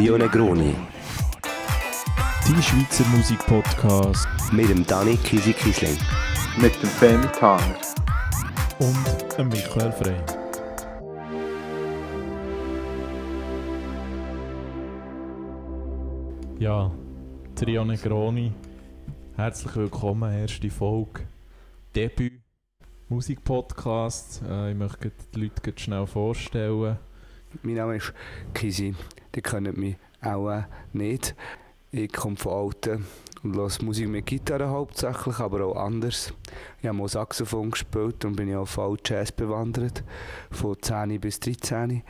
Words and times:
Trio 0.00 0.16
Negroni. 0.16 0.74
Dein 2.46 2.62
Schweizer 2.62 3.04
Musikpodcast. 3.08 4.26
Mit 4.50 4.70
dem 4.70 4.86
Dani 4.86 5.18
Kisi 5.18 5.52
Kisling. 5.52 5.98
Mit 6.58 6.72
dem 6.82 6.88
Femi 6.88 7.26
Taner. 7.26 7.76
Und 8.78 9.36
dem 9.36 9.48
Michael 9.48 9.92
Frey. 9.92 10.16
Ja, 16.58 16.90
Trio 17.54 17.84
Negroni. 17.84 18.52
Herzlich 19.36 19.76
willkommen, 19.76 20.32
erste 20.32 20.70
Folge. 20.70 21.28
Debüt 21.94 22.40
Musikpodcast. 23.10 24.44
Äh, 24.48 24.70
ich 24.70 24.78
möchte 24.78 25.12
die 25.34 25.40
Leute 25.40 25.78
schnell 25.78 26.06
vorstellen. 26.06 26.96
Mein 27.62 27.74
Name 27.74 27.96
ist 27.96 28.14
Kisi. 28.54 28.94
Die 29.34 29.42
kennen 29.42 29.78
mich 29.78 29.96
auch 30.22 30.50
äh, 30.50 30.62
nicht. 30.92 31.34
Ich 31.92 32.12
komme 32.12 32.36
von 32.36 32.52
Alten 32.52 33.06
und 33.42 33.56
höre 33.56 33.70
Musik 33.82 34.08
mit 34.08 34.26
Gitarre 34.26 34.68
hauptsächlich, 34.68 35.38
aber 35.38 35.64
auch 35.64 35.76
anders. 35.76 36.32
Ich 36.80 36.86
habe 36.86 36.98
mal 36.98 37.08
Saxophon 37.08 37.70
gespielt 37.70 38.24
und 38.24 38.36
bin 38.36 38.48
ja 38.48 38.60
auch 38.60 38.68
voll 38.68 38.98
Jazz 39.04 39.32
bewandert, 39.32 40.04
von 40.50 40.76
10 40.80 41.20
bis 41.20 41.40
13. 41.40 42.02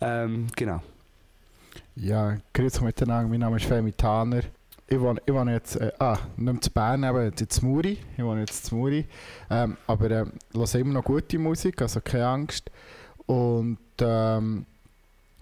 Ähm, 0.00 0.46
genau. 0.56 0.82
Ja, 1.94 2.36
grüezi 2.52 2.82
miteinander. 2.82 3.28
Mein 3.28 3.40
Name 3.40 3.56
ist 3.56 3.66
Femi 3.66 3.92
Taner. 3.92 4.42
Ich 4.86 5.00
wohne, 5.00 5.22
ich 5.24 5.32
wohne 5.32 5.54
jetzt, 5.54 5.76
äh, 5.76 5.92
ah, 5.98 6.18
nicht 6.36 6.64
zu 6.64 6.70
Bern, 6.70 7.04
aber 7.04 7.24
jetzt 7.24 7.40
in 7.40 7.48
Zmuri. 7.48 7.98
Ich 8.16 8.24
wohne 8.24 8.40
jetzt 8.40 8.64
in 8.64 8.68
Zmuri. 8.68 9.06
Ähm, 9.50 9.76
aber 9.86 10.10
äh, 10.10 10.26
höre 10.52 10.74
immer 10.74 10.94
noch 10.94 11.04
gute 11.04 11.38
Musik, 11.38 11.80
also 11.80 12.00
keine 12.00 12.26
Angst. 12.26 12.70
Und 13.26 13.78
ähm, 14.00 14.66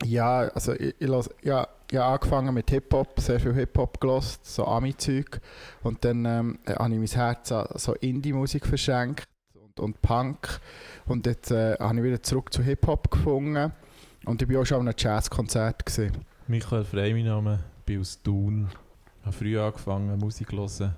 ja, 0.05 0.41
also 0.41 0.73
ich, 0.73 0.95
ich, 0.99 1.09
los, 1.09 1.29
ja, 1.43 1.67
ich 1.91 1.99
habe 1.99 2.15
angefangen 2.15 2.55
mit 2.55 2.71
Hip-Hop, 2.71 3.21
sehr 3.21 3.41
viel 3.41 3.55
Hip-Hop 3.55 4.01
gelost, 4.01 4.45
so 4.45 4.67
Ami-Zeug. 4.67 5.41
Und 5.83 6.05
dann 6.05 6.25
ähm, 6.25 6.59
habe 6.67 6.93
ich 6.93 6.99
mein 6.99 7.07
Herz 7.07 7.53
an 7.53 7.67
so 7.75 7.95
Indie-Musik 7.95 8.67
verschenkt 8.67 9.29
und, 9.55 9.81
und 9.81 10.03
Punk. 10.03 10.61
Und 11.07 11.27
jetzt 11.27 11.51
äh, 11.51 11.77
habe 11.79 11.99
ich 11.99 12.05
wieder 12.05 12.23
zurück 12.23 12.53
zu 12.53 12.63
Hip-Hop 12.63 13.11
gefunden. 13.11 13.73
Und 14.25 14.43
ich 14.43 14.49
war 14.49 14.63
auch 14.63 14.67
schon 14.67 14.77
auf 14.77 14.83
einem 14.83 14.95
Jazzkonzert. 14.97 15.85
Gewesen. 15.85 16.13
Michael 16.47 16.85
Frey, 16.85 17.13
mein 17.13 17.27
Name, 17.27 17.61
bin 17.85 18.01
aus 18.01 18.21
Thun. 18.23 18.69
Ich 19.21 19.27
habe 19.27 19.37
früh 19.37 19.59
angefangen 19.59 20.19
Musik 20.19 20.51
zu 20.51 20.57
hören. 20.57 20.95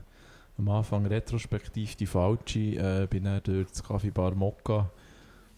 Am 0.59 0.69
Anfang 0.69 1.07
retrospektiv 1.07 1.97
die 1.97 2.07
falsche, 2.07 2.59
äh, 2.59 3.07
bin 3.09 3.25
dann 3.25 3.43
durch 3.43 3.69
das 3.69 3.83
Café 3.83 4.13
Bar 4.13 4.35
Mokka 4.35 4.91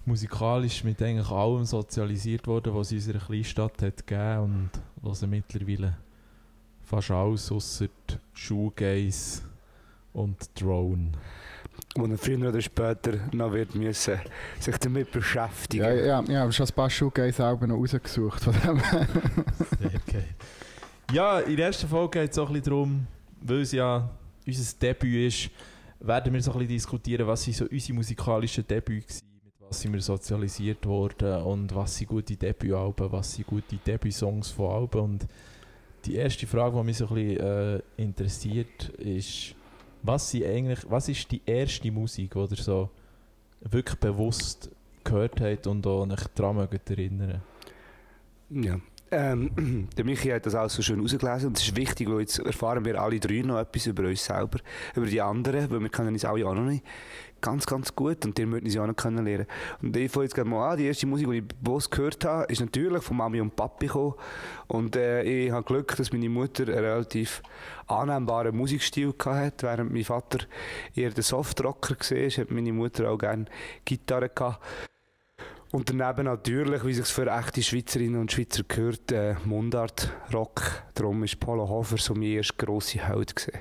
musikalisch 0.07 0.85
mit 0.85 1.01
eigentlich 1.03 1.31
allem 1.31 1.65
sozialisiert 1.65 2.47
worden, 2.47 2.75
was 2.75 2.93
es 2.93 3.07
in 3.07 3.15
unserer 3.15 3.27
Kleinstadt 3.27 3.83
hat 3.83 4.07
gegeben 4.07 4.39
und 4.41 4.71
höre 5.03 5.29
mittlerweile 5.29 5.97
fast 6.83 7.11
alles 7.11 7.51
außer 7.51 7.89
Shoegaze 8.33 9.43
und 10.13 10.49
Drone. 10.61 11.13
Wo 11.97 12.07
er 12.07 12.19
früher 12.19 12.49
oder 12.49 12.61
später 12.61 13.19
noch 13.33 13.53
wird 13.53 13.75
müssen 13.75 14.21
sich 14.61 14.77
damit 14.79 15.11
beschäftigen. 15.11 15.85
Ja, 15.85 15.93
ja, 15.93 16.23
ja, 16.23 16.43
aber 16.43 16.53
schon 16.53 16.67
ein 16.67 16.75
paar 16.75 16.91
Shoegaze-Alben 16.91 17.69
noch 17.69 17.77
rausgesucht 17.77 18.43
von 18.43 18.53
dem. 18.53 18.81
Sehr 19.81 20.01
geil. 20.13 20.29
Ja, 21.13 21.41
in 21.41 21.57
der 21.57 21.67
ersten 21.67 21.89
Folge 21.89 22.21
geht 22.21 22.33
es 22.33 22.39
auch 22.39 22.49
ein 22.49 22.55
bisschen 22.55 22.71
darum, 22.71 23.07
weil 23.41 23.61
es 23.61 23.73
ja 23.73 24.09
unser 24.47 24.79
Debüt 24.81 25.33
ist, 25.33 25.51
werden 26.01 26.33
wir 26.33 26.43
so 26.43 26.53
ein 26.53 26.59
bisschen 26.59 26.75
diskutieren, 26.75 27.27
was 27.27 27.43
sind 27.43 27.57
so 27.57 27.67
unsere 27.67 27.95
musikalischen 27.95 28.67
Debüts 28.67 29.21
waren 29.21 29.34
sind 29.81 29.93
wir 29.93 30.01
sozialisiert 30.01 30.85
worden 30.87 31.43
und 31.43 31.75
was 31.75 31.97
sind 31.97 32.09
gute 32.09 32.37
Debütalben, 32.37 33.11
was 33.13 33.35
sind 33.35 33.47
gute 33.47 33.77
Debütsongs 33.77 34.51
von 34.51 34.71
Alben. 34.71 35.01
Und 35.01 35.27
die 36.05 36.17
erste 36.17 36.47
Frage, 36.47 36.77
die 36.77 36.85
mich 36.85 36.97
so 36.99 37.09
ein 37.09 37.15
bisschen 37.15 37.41
äh, 37.41 37.83
interessiert, 37.97 38.89
ist, 38.99 39.55
was, 40.03 40.31
sind 40.31 40.45
eigentlich, 40.45 40.81
was 40.89 41.09
ist 41.09 41.31
die 41.31 41.43
erste 41.45 41.91
Musik, 41.91 42.33
die 42.33 42.39
ihr 42.39 42.57
so 42.57 42.91
wirklich 43.61 43.99
bewusst 43.99 44.71
gehört 45.03 45.41
habt 45.41 45.67
und 45.67 45.87
auch 45.87 46.09
euch 46.09 46.27
daran 46.35 46.69
erinnern 46.87 47.43
Ja. 48.51 48.81
Ähm, 49.11 49.89
der 49.97 50.05
Michi 50.05 50.29
hat 50.31 50.47
das 50.47 50.55
alles 50.55 50.75
so 50.75 50.83
schön 50.83 51.01
ausgelesen 51.01 51.49
und 51.49 51.59
es 51.59 51.65
ist 51.65 51.77
wichtig, 51.77 52.09
weil 52.11 52.21
jetzt 52.21 52.39
erfahren 52.39 52.85
wir 52.85 53.01
alle 53.01 53.21
drei 53.21 53.43
noch 53.43 53.59
etwas 53.59 53.87
über 53.87 54.05
uns 54.05 54.25
selber, 54.25 54.59
über 54.95 55.07
die 55.07 55.21
anderen, 55.21 55.71
weil 55.71 55.81
wir 55.81 55.89
kennen 55.89 56.09
uns 56.09 56.25
alle 56.25 56.47
auch 56.47 56.55
noch 56.55 56.65
nicht 56.65 56.85
ganz, 57.45 57.67
ganz 57.67 57.95
gut 57.95 58.25
und 58.25 58.39
die 58.39 58.47
möchten 58.47 58.71
sie 58.71 58.81
auch 58.81 58.87
noch 58.87 58.97
kennenlernen. 58.97 59.47
Und 59.83 59.95
ich 59.97 60.11
fange 60.11 60.25
jetzt 60.25 60.35
gerade 60.35 60.49
mal 60.49 60.73
an, 60.73 60.79
die 60.79 60.87
erste 60.87 61.07
Musik, 61.07 61.29
die 61.29 61.39
ich 61.39 61.45
bewusst 61.45 61.91
gehört 61.91 62.25
habe, 62.25 62.51
ist 62.51 62.61
natürlich 62.61 63.03
von 63.03 63.19
Mami 63.19 63.41
und 63.41 63.55
Papi 63.55 63.87
gekommen. 63.87 64.15
Und 64.67 64.97
äh, 64.97 65.23
ich 65.23 65.51
habe 65.53 65.63
Glück, 65.63 65.95
dass 65.95 66.11
meine 66.11 66.31
Mutter 66.31 66.63
einen 66.63 66.79
relativ 66.79 67.43
annehmbaren 67.87 68.57
Musikstil 68.57 69.13
hatte, 69.27 69.67
während 69.67 69.93
mein 69.93 70.05
Vater 70.05 70.39
eher 70.95 71.11
der 71.11 71.23
Softrocker 71.23 71.97
war, 71.97 72.31
hat 72.31 72.51
meine 72.51 72.73
Mutter 72.73 73.11
auch 73.11 73.19
gerne 73.19 73.45
Gitarre 73.85 74.31
gehabt. 74.31 74.61
Und 75.75 75.91
daneben 75.91 76.27
natürlich, 76.27 76.85
wie 76.85 76.95
sich 76.95 77.07
für 77.07 77.27
echte 77.27 77.61
Schweizerinnen 77.61 78.21
und 78.21 78.31
Schweizer 78.31 78.63
gehört, 78.63 79.11
äh, 79.11 79.35
Mundart-Rock. 79.45 80.85
Darum 80.95 81.23
war 81.23 81.29
Polo 81.41 81.69
Hofer 81.69 81.97
so 81.99 82.15
mein 82.15 82.23
erster 82.23 82.65
grosser 82.65 83.09
Held. 83.09 83.35
Gewesen. 83.35 83.59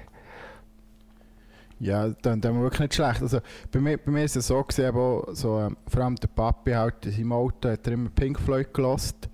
Ja, 1.80 2.10
dann, 2.10 2.40
dann 2.40 2.62
wirklich 2.62 2.82
nicht 2.82 2.94
schlecht. 2.94 3.20
Also, 3.24 3.40
bei, 3.72 3.80
mir, 3.80 3.98
bei 3.98 4.12
mir 4.12 4.26
ist 4.26 4.36
es 4.36 4.46
so, 4.46 4.62
gewesen, 4.62 4.86
aber 4.86 5.28
so, 5.34 5.60
ähm, 5.60 5.76
vor 5.88 6.04
allem 6.04 6.16
der 6.18 6.28
Papi 6.28 6.74
halt 6.74 7.04
in 7.08 7.14
seinem 7.14 7.32
Auto 7.32 7.68
hat 7.68 7.88
er 7.88 7.94
immer 7.94 8.12
Pink 8.12 8.40
Floyd 8.40 8.72
gelost. 8.72 9.28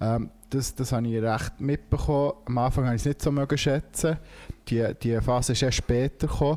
Ähm, 0.00 0.30
das, 0.48 0.74
das 0.74 0.92
habe 0.92 1.06
ich 1.06 1.22
recht 1.22 1.60
mitbekommen. 1.60 2.32
Am 2.46 2.56
Anfang 2.56 2.86
habe 2.86 2.96
ich 2.96 3.02
es 3.02 3.06
nicht 3.06 3.20
so 3.20 3.30
mögen 3.32 3.58
schätzen. 3.58 4.16
Die, 4.68 4.82
die 5.02 5.20
Phase 5.20 5.52
ist 5.52 5.62
erst 5.62 5.76
später 5.76 6.26
gekommen. 6.26 6.56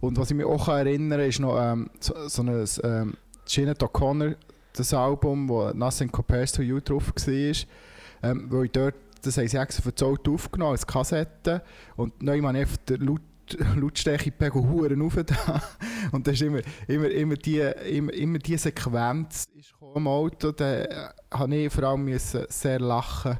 Und 0.00 0.18
was 0.18 0.30
ich 0.30 0.36
mich 0.36 0.44
auch 0.44 0.68
erinnere, 0.68 1.26
ist 1.26 1.40
noch 1.40 1.58
ähm, 1.58 1.88
so, 2.00 2.28
so 2.28 2.42
ein 2.42 2.66
ähm, 2.82 3.14
Jeanette 3.46 3.86
O'Connor, 3.86 4.34
das 4.76 4.92
Album, 4.94 5.48
wo 5.48 5.70
Nothing 5.70 6.10
Compares 6.10 6.52
to 6.52 6.62
You 6.62 6.80
drauf 6.80 7.12
war. 7.14 7.54
Ähm, 8.22 8.46
weil 8.48 8.64
ich 8.66 8.72
dort, 8.72 8.94
das 9.22 9.36
haben 9.36 9.48
sie 9.48 9.56
extra 9.56 9.82
für 9.82 9.92
das 9.92 10.02
Auto 10.02 10.34
aufgenommen, 10.34 10.72
als 10.72 10.86
Kassette. 10.86 11.62
Und 11.96 12.22
neu 12.22 12.40
habe 12.42 12.52
ich 12.52 12.60
einfach 12.62 12.76
den 12.78 13.00
laut 13.00 13.22
Lautstärkepegel 13.76 14.68
Huren 14.68 15.00
rauf 15.02 15.18
da. 15.24 15.62
Und 16.12 16.26
dann 16.26 16.34
ist 16.34 16.42
immer, 16.42 16.60
immer, 16.88 17.08
immer, 17.08 17.36
die, 17.36 17.60
immer, 17.60 18.12
immer 18.12 18.38
die 18.38 18.56
Sequenz 18.56 19.48
ist 19.56 19.72
im 19.94 20.08
Auto, 20.08 20.50
da 20.50 20.82
äh, 20.82 21.08
habe 21.32 21.54
ich 21.54 21.72
vor 21.72 21.84
allem 21.84 22.18
sehr 22.18 22.80
lachen 22.80 23.38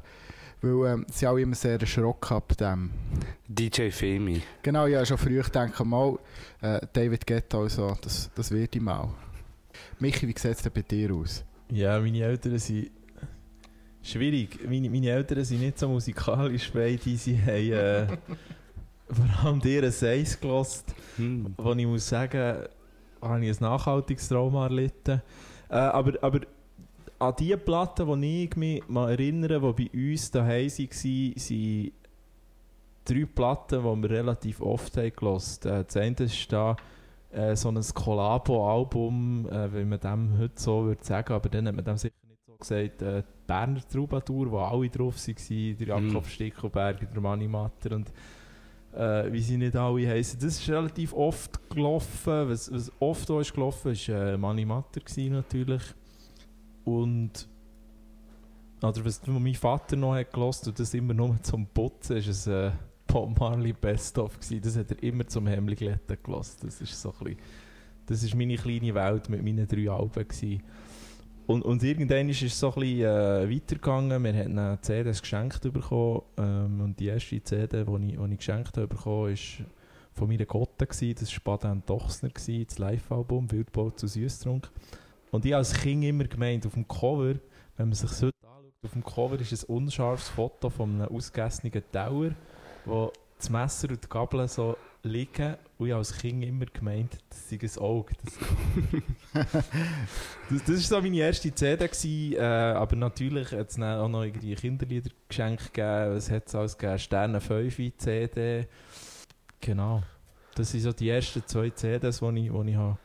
weil 0.62 0.92
ähm, 0.92 1.06
sie 1.12 1.26
auch 1.26 1.36
immer 1.36 1.54
sehr 1.54 1.80
erschrocken 1.80 2.34
ab 2.34 2.56
dem. 2.56 2.90
DJ 3.46 3.90
Femi. 3.90 4.42
Genau, 4.62 4.86
ja, 4.86 5.04
schon 5.04 5.18
früh 5.18 5.40
denke 5.42 5.84
mal, 5.84 6.18
äh, 6.62 6.80
David 6.92 7.26
Guetta 7.26 7.58
also, 7.58 7.96
das, 8.00 8.30
das 8.34 8.50
wird 8.50 8.74
ich 8.74 8.82
mal. 8.82 9.10
Michi, 9.98 10.28
wie 10.28 10.38
sieht 10.38 10.52
es 10.52 10.62
denn 10.62 10.72
bei 10.72 10.82
dir 10.82 11.14
aus? 11.14 11.44
Ja, 11.70 11.98
meine 11.98 12.22
Eltern 12.22 12.58
sind 12.58 12.90
schwierig. 14.02 14.58
Meine, 14.68 14.90
meine 14.90 15.10
Eltern 15.10 15.44
sind 15.44 15.60
nicht 15.60 15.78
so 15.78 15.88
musikalisch 15.88 16.70
beide, 16.72 17.16
sie 17.16 17.40
haben... 17.40 17.72
Äh, 17.72 18.06
vor 19.08 19.44
allem 19.44 19.60
dir 19.60 19.84
ein 19.84 19.90
Seis 19.90 20.38
gelost, 20.38 20.94
hm. 21.16 21.54
wo 21.56 21.72
ich 21.72 21.86
muss 21.86 22.08
sagen, 22.08 22.64
habe 23.22 23.44
ich 23.44 23.56
ein 23.56 23.64
nachhaltiges 23.64 24.28
Trauma 24.28 24.64
erlitten. 24.64 25.22
Äh, 25.68 25.74
aber, 25.76 26.12
aber 26.22 26.40
an 27.18 27.34
die 27.38 27.56
Platten, 27.56 28.20
die 28.20 28.44
ich 28.44 28.56
mich 28.56 28.86
mal 28.88 29.10
erinnere, 29.10 29.74
die 29.74 29.88
bei 29.88 30.12
uns 30.12 30.30
daheim 30.30 30.68
waren, 30.68 31.32
sind 31.36 31.92
drei 33.04 33.24
Platten, 33.24 33.82
die 33.82 34.02
wir 34.02 34.10
relativ 34.10 34.60
oft 34.60 34.96
haben 34.96 35.12
gelost. 35.14 35.66
Äh, 35.66 35.84
das 35.84 35.96
eine 35.96 36.16
ist 36.16 36.52
da 36.52 36.76
äh, 37.36 37.54
so 37.54 37.68
ein 37.68 37.80
Collabo-Album, 37.80 39.48
äh, 39.50 39.72
wenn 39.72 39.88
man 39.88 40.00
dem 40.00 40.38
heute 40.38 40.60
so 40.60 40.84
würde 40.84 41.04
sagen, 41.04 41.34
aber 41.34 41.48
dann 41.48 41.68
hat 41.68 41.74
man 41.74 41.84
dem 41.84 41.96
sicher 41.96 42.14
nicht 42.28 42.40
so 42.46 42.56
gesagt, 42.56 43.02
äh, 43.02 43.22
Berner 43.46 43.86
Troubadour, 43.86 44.50
wo 44.50 44.58
alle 44.58 44.88
drauf 44.88 45.16
waren, 45.16 45.76
der 45.76 45.86
Jakob 45.86 46.24
mm. 46.24 46.28
Stickelberger, 46.28 47.06
der 47.06 47.20
Manni 47.20 47.46
Matter 47.46 47.94
und 47.94 48.10
äh, 48.96 49.30
wie 49.30 49.40
sie 49.40 49.58
nicht 49.58 49.76
alle 49.76 50.08
heißen. 50.08 50.40
Das 50.40 50.58
ist 50.58 50.68
relativ 50.68 51.12
oft 51.12 51.68
gelaufen. 51.68 52.48
Was, 52.48 52.72
was 52.72 52.90
oft 52.98 53.30
auch 53.30 53.40
ist 53.40 53.52
gelaufen, 53.52 53.94
war 53.94 54.16
äh, 54.16 54.36
Mani 54.36 54.64
Matter 54.64 55.00
natürlich. 55.30 55.82
Und 56.84 57.48
oder 58.82 59.04
was 59.04 59.26
mein 59.26 59.54
Vater 59.54 59.96
noch 59.96 60.14
hat 60.14 60.32
gelost 60.32 60.68
und 60.68 60.78
das 60.78 60.94
immer 60.94 61.14
nur 61.14 61.42
zum 61.42 61.66
Putzen, 61.66 62.18
ist 62.18 62.28
es 62.28 62.46
äh, 62.46 62.70
Bob 63.06 63.38
Marley 63.38 63.72
Best 63.72 64.18
of 64.18 64.38
gewesen. 64.38 64.60
Das 64.62 64.76
hat 64.76 64.90
er 64.90 65.02
immer 65.02 65.26
zum 65.26 65.46
Hemmligletten 65.46 66.18
gelost. 66.22 66.62
Das 66.64 66.80
ist 66.80 67.00
so 67.00 67.14
ein 67.24 67.36
das 68.06 68.22
ist 68.22 68.34
meine 68.34 68.56
kleine 68.56 68.94
Welt 68.94 69.28
mit 69.28 69.42
meinen 69.42 69.66
drei 69.66 69.90
Alben. 69.90 70.62
Und, 71.46 71.62
und 71.62 71.82
irgendwann 71.82 72.28
ist 72.28 72.42
es 72.42 72.58
so 72.58 72.72
ein 72.74 72.80
bisschen 72.80 73.00
äh, 73.00 73.54
weitergegangen. 73.54 74.24
Wir 74.24 74.32
haben 74.32 74.58
eine 74.58 74.80
CD 74.80 75.10
geschenkt 75.10 75.60
bekommen. 75.72 76.22
Ähm, 76.36 76.80
und 76.80 76.98
die 76.98 77.06
erste 77.06 77.42
CD, 77.42 77.84
die 77.84 78.06
ich, 78.08 78.18
die 78.18 78.32
ich 78.32 78.38
geschenkt 78.38 78.76
habe 78.76 78.88
bekommen, 78.88 79.30
war 79.30 79.66
von 80.12 80.28
meiner 80.28 80.44
Gotte. 80.44 80.86
Das 80.86 81.02
war 81.02 81.58
Baden 81.58 81.82
Dochsner, 81.86 82.30
das 82.30 82.78
Live-Album 82.78 83.50
«Wildbau 83.50 83.90
zu 83.90 84.06
Süßtrunk». 84.06 84.70
Und 85.30 85.44
ich 85.44 85.54
als 85.54 85.74
Kind 85.74 86.04
immer 86.04 86.24
gemeint, 86.24 86.66
auf 86.66 86.74
dem 86.74 86.88
Cover, 86.88 87.34
wenn 87.76 87.88
man 87.88 87.92
sich 87.92 88.10
heute 88.10 88.32
anschaut, 88.42 88.72
Auf 88.82 88.92
dem 88.92 89.04
Cover 89.04 89.40
ist 89.40 89.68
ein 89.68 89.74
unscharfes 89.74 90.28
Foto 90.28 90.70
von 90.70 90.94
einem 90.94 91.08
ausgegessenen 91.08 91.82
Tower, 91.92 92.30
wo 92.86 93.12
das 93.36 93.50
Messer 93.50 93.90
und 93.90 94.02
die 94.02 94.08
Gabel 94.08 94.48
so 94.48 94.76
liegen. 95.02 95.56
Und 95.78 95.88
ich 95.88 95.94
als 95.94 96.16
Kind 96.16 96.42
immer 96.44 96.66
gemeint, 96.66 97.18
das 97.28 97.50
sei 97.50 97.58
ein 97.60 97.82
Auge. 97.82 98.14
Das, 98.24 99.44
das, 100.50 100.64
das 100.64 100.68
war 100.68 100.76
so 100.76 101.02
meine 101.02 101.18
erste 101.18 101.54
CD, 101.54 101.86
gewesen, 101.86 102.32
äh, 102.34 102.40
aber 102.40 102.96
natürlich 102.96 103.52
hat 103.52 103.70
es 103.70 103.78
auch 103.78 104.08
noch 104.08 104.22
irgendwie 104.22 104.54
Kinderlieder 104.54 105.10
geschenkt 105.28 105.74
gegeben. 105.74 106.16
Es 106.16 106.30
hat 106.30 106.46
es 106.46 106.54
alles 106.54 106.78
gegeben, 106.78 106.98
Sterne 106.98 107.40
5 107.40 107.96
CD. 107.98 108.66
Genau. 109.60 110.02
Das 110.54 110.70
sind 110.70 110.80
so 110.80 110.92
die 110.92 111.10
ersten 111.10 111.42
zwei 111.46 111.70
CDs, 111.70 112.20
die 112.20 112.26
ich, 112.26 112.46
ich, 112.46 112.76
habe, 112.76 112.98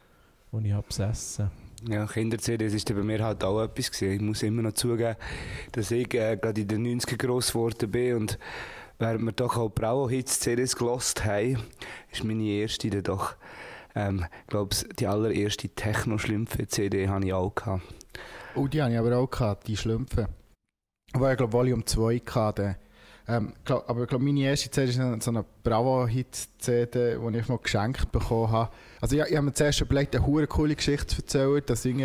die 0.54 0.68
ich 0.68 0.74
habe 0.74 0.88
besessen 0.88 1.52
Ja, 1.90 2.06
Kinder-CDs 2.06 2.74
ist 2.74 2.88
bei 2.88 3.04
mir 3.04 3.22
halt 3.22 3.44
auch 3.44 3.62
etwas 3.62 3.92
gewesen. 3.92 4.14
Ich 4.14 4.22
muss 4.22 4.44
immer 4.44 4.62
noch 4.62 4.74
zugeben, 4.74 5.18
dass 5.74 5.92
ich 5.92 6.14
äh, 6.14 6.38
gerade 6.38 6.62
in 6.62 6.68
den 6.70 7.00
90ern 7.00 7.18
gross 7.18 7.50
geworden 7.50 7.92
bin 7.92 8.16
und 8.16 8.40
während 9.02 9.26
wir 9.26 9.32
doch 9.34 9.58
auch 9.58 9.70
Bravo-Hits-CDs 9.70 10.76
gelost 10.76 11.26
haben, 11.26 11.58
ist 12.12 12.24
meine 12.24 12.44
erste 12.44 12.90
dann 12.90 13.04
doch, 13.04 13.36
ähm, 13.96 14.26
glaube 14.48 14.76
die 14.98 15.08
allererste 15.08 15.68
Techno-Schlümpfe-CD 15.68 17.10
habe 17.10 17.26
ich 17.26 17.34
auch 17.34 17.54
gehabt. 17.54 17.84
Oh, 18.56 18.68
die 18.68 18.82
habe 18.82 18.94
ich 18.94 19.00
aber 19.00 19.18
auch 19.18 19.30
gehabt, 19.30 19.68
die 19.68 19.76
Schlümpfe. 19.76 20.30
Wo 21.14 21.28
ich 21.28 21.36
glaube 21.36 21.52
Volume 21.52 21.84
2 21.84 22.22
hatte. 22.30 22.78
Ähm, 23.28 23.54
glaub, 23.66 23.90
aber 23.90 24.04
ich 24.04 24.08
glaube, 24.08 24.24
meine 24.24 24.42
erste 24.42 24.70
CD 24.72 24.90
ist 24.90 25.24
so 25.24 25.32
eine 25.32 25.46
Bravo-Hits-CD, 25.64 27.18
die 27.18 27.38
ich 27.38 27.48
mal 27.48 27.58
geschenkt 27.58 28.12
bekommen 28.12 28.52
habe. 28.52 28.72
Also 29.00 29.16
ich, 29.16 29.24
ich 29.24 29.36
habe 29.36 29.46
mir 29.46 29.54
zuerst 29.54 29.82
überlegt, 29.82 30.16
eine 30.16 30.26
hure 30.26 30.48
coole 30.48 30.76
Geschichte 30.76 31.08
zu 31.08 31.22
erzählen, 31.22 31.62
dass 31.66 31.86
ich 31.86 31.96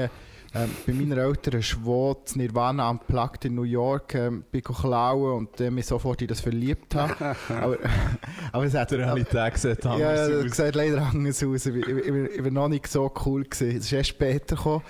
ähm, 0.56 0.70
bei 0.86 0.92
meinen 0.92 1.18
Eltern 1.18 1.62
Schwot 1.62 2.26
das 2.26 2.36
Nirvana 2.36 2.88
unplugged 2.90 3.44
in 3.44 3.54
New 3.54 3.62
York 3.62 4.14
ähm, 4.14 4.44
bin 4.50 4.62
klauen 4.62 5.38
und 5.38 5.60
äh, 5.60 5.70
mich 5.70 5.86
sofort 5.86 6.22
in 6.22 6.28
das 6.28 6.40
verliebt 6.40 6.94
habe. 6.94 7.36
aber, 7.48 7.78
aber 8.52 8.64
es 8.64 8.74
hat... 8.74 8.90
Der 8.90 9.00
Realität 9.00 9.58
Ja, 9.98 10.10
anders 10.10 10.28
es 10.28 10.52
aus. 10.52 10.56
sieht 10.56 10.74
leider 10.74 11.02
anders 11.02 11.42
aus. 11.42 11.66
Ich, 11.66 11.76
ich, 11.76 11.88
ich, 11.88 12.06
ich 12.06 12.44
war 12.44 12.50
noch 12.50 12.68
nicht 12.68 12.86
so 12.88 13.12
cool. 13.24 13.44
Gewesen. 13.44 13.76
Es 13.76 13.84
ist 13.84 13.92
erst 13.92 14.10
später 14.10 14.56
gekommen. 14.56 14.82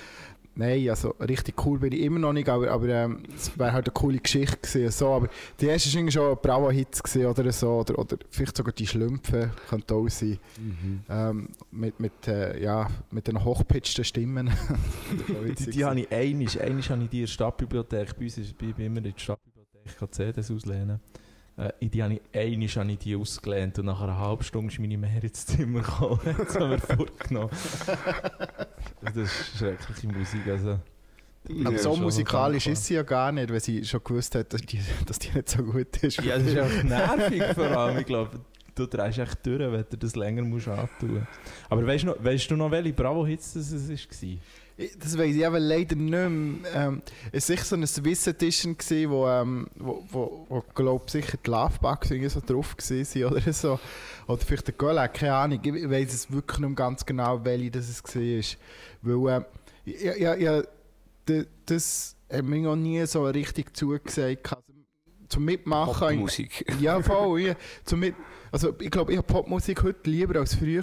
Nein, 0.58 0.88
also 0.88 1.10
richtig 1.20 1.54
cool 1.66 1.78
bin 1.78 1.92
ich 1.92 2.00
immer 2.00 2.18
noch 2.18 2.32
nicht, 2.32 2.48
aber, 2.48 2.70
aber 2.70 2.88
ähm, 2.88 3.22
es 3.34 3.56
wäre 3.58 3.72
halt 3.72 3.86
eine 3.86 3.92
coole 3.92 4.18
Geschichte 4.18 4.56
gewesen. 4.56 4.90
So, 4.90 5.08
aber 5.08 5.28
die 5.60 5.66
erste 5.66 5.90
war 5.90 5.96
irgendwie 5.96 6.12
schon 6.12 6.38
Bravo-Hits 6.40 7.16
oder 7.16 7.52
so, 7.52 7.80
oder, 7.80 7.98
oder 7.98 8.16
vielleicht 8.30 8.56
sogar 8.56 8.72
die 8.72 8.86
Schlümpfe, 8.86 9.50
könnte 9.68 9.94
auch 9.94 10.08
sein. 10.08 10.38
Ähm, 11.10 11.50
mit, 11.70 12.00
mit, 12.00 12.26
äh, 12.26 12.58
ja, 12.62 12.88
mit 13.10 13.28
den 13.28 13.44
hochpitchten 13.44 14.02
Stimmen. 14.04 14.50
Die, 15.58 15.70
die 15.70 15.84
habe 15.84 16.00
ich 16.00 16.10
einisch, 16.10 16.58
einisch 16.58 16.90
habe 16.90 17.02
ich 17.04 17.10
die 17.10 17.18
in 17.18 17.22
der 17.24 17.28
Stadtbibliothek, 17.28 18.16
bei 18.16 18.24
uns 18.24 18.38
ist 18.38 18.56
bei 18.58 18.66
immer 18.66 18.98
in 18.98 19.04
der 19.04 19.12
Stadtbibliothek 19.16 19.98
kann 19.98 20.12
CDs 20.12 20.50
auslehnen. 20.50 21.00
Äh, 21.56 21.72
in 21.80 21.90
die 21.90 22.02
habe 22.02 22.14
ich 22.14 22.20
einisch 22.34 22.76
habe 22.76 22.92
ich 22.92 22.98
die 22.98 23.16
ausgelehnt 23.16 23.78
und 23.78 23.86
nach 23.86 24.00
einer 24.00 24.18
halben 24.18 24.42
Stunde 24.42 24.72
ist 24.72 24.78
meine 24.78 24.98
Mehr 24.98 25.22
ins 25.22 25.46
Zimmer 25.46 25.80
gekommen. 25.80 26.20
Jetzt 26.38 26.58
haben 26.60 26.70
wir 26.70 26.78
vorgenommen. 26.78 27.50
Das 29.02 29.16
ist 29.16 29.56
schreckliche 29.58 30.08
Musik, 30.08 30.46
also. 30.48 30.78
aber 31.48 31.72
Ja, 31.72 31.78
so 31.78 31.96
musikalisch 31.96 32.66
ist 32.66 32.84
sie 32.84 32.94
ja 32.94 33.02
gar 33.02 33.32
nicht, 33.32 33.50
weil 33.50 33.60
sie 33.60 33.84
schon 33.84 34.04
gewusst 34.04 34.34
hat, 34.34 34.52
dass 34.52 34.60
die, 34.62 34.80
dass 35.06 35.18
die 35.18 35.30
nicht 35.30 35.48
so 35.48 35.62
gut 35.62 35.96
ist. 36.02 36.22
Ja, 36.22 36.36
das 36.36 36.48
ist 36.48 36.58
einfach 36.58 36.82
nervig 36.82 37.42
vor 37.54 37.70
allem. 37.70 37.98
Ich 37.98 38.06
glaube, 38.06 38.40
du 38.74 38.86
drehst 38.86 39.18
echt 39.18 39.46
durch, 39.46 39.60
wenn 39.60 39.84
du 39.88 39.96
das 39.96 40.14
länger 40.14 40.42
musst 40.42 40.68
antun. 40.68 41.26
Aber 41.70 41.86
weißt 41.86 42.04
du, 42.04 42.08
noch, 42.08 42.22
weißt 42.22 42.50
du 42.50 42.56
noch, 42.56 42.70
welche 42.70 42.92
Bravo-Hits 42.92 43.54
das 43.54 43.72
es 43.72 43.88
war? 43.88 44.28
Das 44.99 45.17
weiß 45.17 45.34
ich 45.34 45.46
aber 45.46 45.58
leider 45.58 45.96
nicht 45.96 46.11
mehr. 46.11 46.75
Ähm, 46.75 47.02
es 47.32 47.49
war 47.49 47.56
sicher 47.56 47.64
so 47.64 47.76
eine 47.76 47.87
Swiss 47.87 48.26
Edition, 48.26 48.76
gewesen, 48.76 49.11
wo, 49.11 49.26
ähm, 49.26 49.67
wo, 49.76 50.05
wo, 50.11 50.46
wo 50.50 50.64
glaub, 50.75 51.08
sicher 51.08 51.38
die 51.43 51.50
irgendwie 52.11 52.28
so 52.28 52.43
drauf 52.44 52.76
waren 52.76 53.25
oder 53.25 53.52
so. 53.55 53.81
Oder 54.26 54.43
vielleicht 54.43 54.67
der 54.67 54.75
Golek, 54.75 55.14
keine 55.14 55.34
Ahnung. 55.34 55.61
Ich, 55.62 55.90
weiß 55.90 56.12
es 56.12 56.31
wirklich 56.31 56.58
nicht 56.58 56.76
ganz 56.76 57.06
genau, 57.06 57.43
welche 57.43 57.70
das 57.70 58.02
war. 58.05 58.43
Weil, 59.00 59.37
ähm, 59.37 59.44
ja, 59.87 60.14
ja, 60.14 60.34
ja, 60.34 60.62
das 61.64 62.17
hat 62.31 62.44
mir 62.44 62.61
noch 62.61 62.76
nie 62.76 63.05
so 63.06 63.25
richtig 63.25 63.75
zugesagt. 63.75 64.56
Zum 65.28 65.44
Mitmachen. 65.44 66.20
Musik. 66.20 66.64
Ja, 66.81 67.00
voll. 67.02 67.40
Ja. 67.40 67.55
Zum 67.84 68.00
Mit 68.00 68.14
also, 68.52 68.75
ich 68.81 68.90
glaube, 68.90 69.12
ich 69.12 69.19
habe 69.19 69.26
Popmusik 69.26 69.82
heute 69.82 70.08
lieber 70.08 70.38
als 70.38 70.55
früher. 70.55 70.82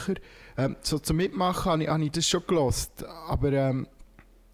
Ähm, 0.58 0.76
so 0.82 1.00
zum 1.00 1.18
Mitmachen 1.18 1.72
habe 1.72 1.84
ich, 1.84 1.90
habe 1.90 2.04
ich 2.04 2.12
das 2.12 2.28
schon 2.28 2.44
gelost. 2.46 3.04
Aber, 3.28 3.52
ähm, 3.52 3.88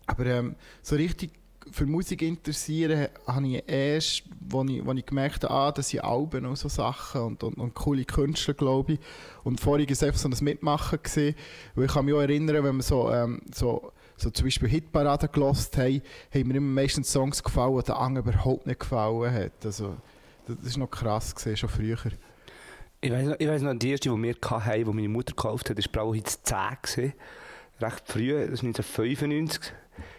aber 0.05 0.25
ähm, 0.25 0.55
so 0.81 0.95
richtig 0.95 1.31
für 1.71 1.85
Musik 1.85 2.21
interessieren 2.21 3.09
habe 3.27 3.47
ich 3.47 3.63
erst, 3.67 4.23
wo 4.39 4.63
ich, 4.63 4.85
wo 4.85 4.91
ich 4.93 5.05
gemerkt 5.05 5.43
habe, 5.43 5.53
ah, 5.53 5.71
das 5.71 5.89
sind 5.89 6.03
Alben 6.03 6.45
und 6.45 6.57
so 6.57 6.69
Sachen 6.69 7.21
und, 7.21 7.43
und, 7.43 7.57
und 7.57 7.73
coole 7.75 8.05
Künstler, 8.05 8.53
glaube 8.53 8.93
ich. 8.93 8.99
Und 9.43 9.59
vorher 9.59 9.85
war 9.85 9.91
es 9.91 10.01
einfach 10.01 10.19
so 10.19 10.29
ein 10.29 10.37
Mitmachen. 10.41 10.99
Gewesen. 11.01 11.35
Weil 11.75 11.85
ich 11.85 11.91
kann 11.91 12.05
mich 12.05 12.13
auch 12.13 12.21
erinnern, 12.21 12.63
wenn 12.63 12.77
wir 12.77 12.83
so, 12.83 13.11
ähm, 13.11 13.41
so, 13.53 13.91
so 14.19 14.29
zum 14.29 14.45
Beispiel 14.45 14.69
Hitparaden 14.69 15.31
gelost 15.31 15.77
haben, 15.77 16.01
haben 16.33 16.47
mir 16.47 16.55
immer 16.55 16.81
meistens 16.81 17.11
Songs 17.11 17.43
gefallen, 17.43 17.77
die 17.77 17.85
den 17.85 17.95
anderen 17.95 18.27
überhaupt 18.27 18.67
nicht 18.67 18.79
gefallen 18.79 19.33
hat. 19.33 19.65
Also, 19.65 19.97
das 20.47 20.73
war 20.73 20.79
noch 20.79 20.91
krass, 20.91 21.35
gewesen, 21.35 21.57
schon 21.57 21.69
früher. 21.69 21.97
Ich 23.01 23.11
weiss 23.11 23.27
noch, 23.27 23.39
ich 23.39 23.47
weiss 23.47 23.61
noch, 23.61 23.73
die 23.75 23.91
erste, 23.91 24.09
die 24.09 24.21
wir 24.21 24.35
hatten, 24.41 24.83
die 24.83 24.85
meine 24.85 25.09
Mutter 25.09 25.33
gekauft 25.33 25.69
hat, 25.69 25.77
war 25.77 25.85
Bravo 25.91 26.13
Hits 26.13 26.43
10. 26.43 26.57
Gewesen. 26.81 27.13
Recht 27.79 28.03
früh, 28.05 28.31
das 28.31 28.61
war 28.61 28.67
1995 28.67 29.73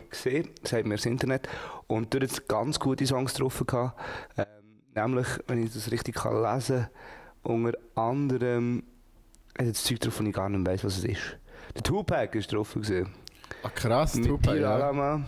gesehen, 0.08 0.50
sagt 0.62 0.86
mir 0.86 0.96
das 0.96 1.06
Internet. 1.06 1.48
Und 1.86 2.14
dort 2.14 2.24
hat 2.24 2.48
ganz 2.48 2.80
gute 2.80 3.06
Songs 3.06 3.34
drauf 3.34 3.62
gehabt. 3.66 4.00
Ähm, 4.38 4.46
nämlich, 4.94 5.26
wenn 5.46 5.62
ich 5.62 5.72
das 5.72 5.90
richtig 5.90 6.16
kann 6.16 6.42
lesen 6.42 6.88
kann, 7.42 7.64
unter 7.64 7.78
anderem 7.94 8.82
hat 9.58 9.66
es 9.66 9.84
Zeug 9.84 10.00
drauf, 10.00 10.14
von 10.14 10.26
ich 10.26 10.34
gar 10.34 10.48
nicht 10.48 10.66
weiss, 10.66 10.84
was 10.84 10.98
es 10.98 11.04
ist. 11.04 11.36
Der 11.74 11.82
Tupac 11.82 12.36
ist 12.38 12.52
drauf 12.52 12.74
gewesen. 12.74 13.08
Ah, 13.62 13.68
krass, 13.74 14.14
Mit 14.16 14.26
Tupac, 14.26 14.54
Tira 14.54 14.92
ja. 14.92 15.20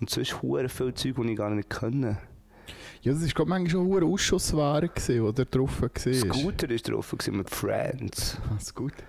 Und 0.00 0.10
sonst 0.10 0.42
hure 0.42 0.68
viel 0.68 0.92
Zeug, 0.94 1.14
die 1.16 1.30
ich 1.30 1.36
gar 1.36 1.50
nicht 1.50 1.70
können. 1.70 2.18
ja, 3.02 3.12
das 3.12 3.22
war 3.22 3.28
glaube 3.28 3.42
ich 3.42 3.48
manchmal 3.48 3.70
schon 3.70 3.96
eine 3.96 4.06
Ausschussware, 4.06 4.88
gewesen, 4.88 5.26
die 5.26 5.32
da 5.34 5.44
drauf 5.44 5.80
war. 5.80 5.90
Scooter 6.12 6.70
ist 6.70 6.88
drauf 6.88 7.10
gewesen 7.10 7.36
mit 7.38 7.48
Friends. 7.50 8.38
Ah, 8.50 8.60
Scooter. 8.60 9.04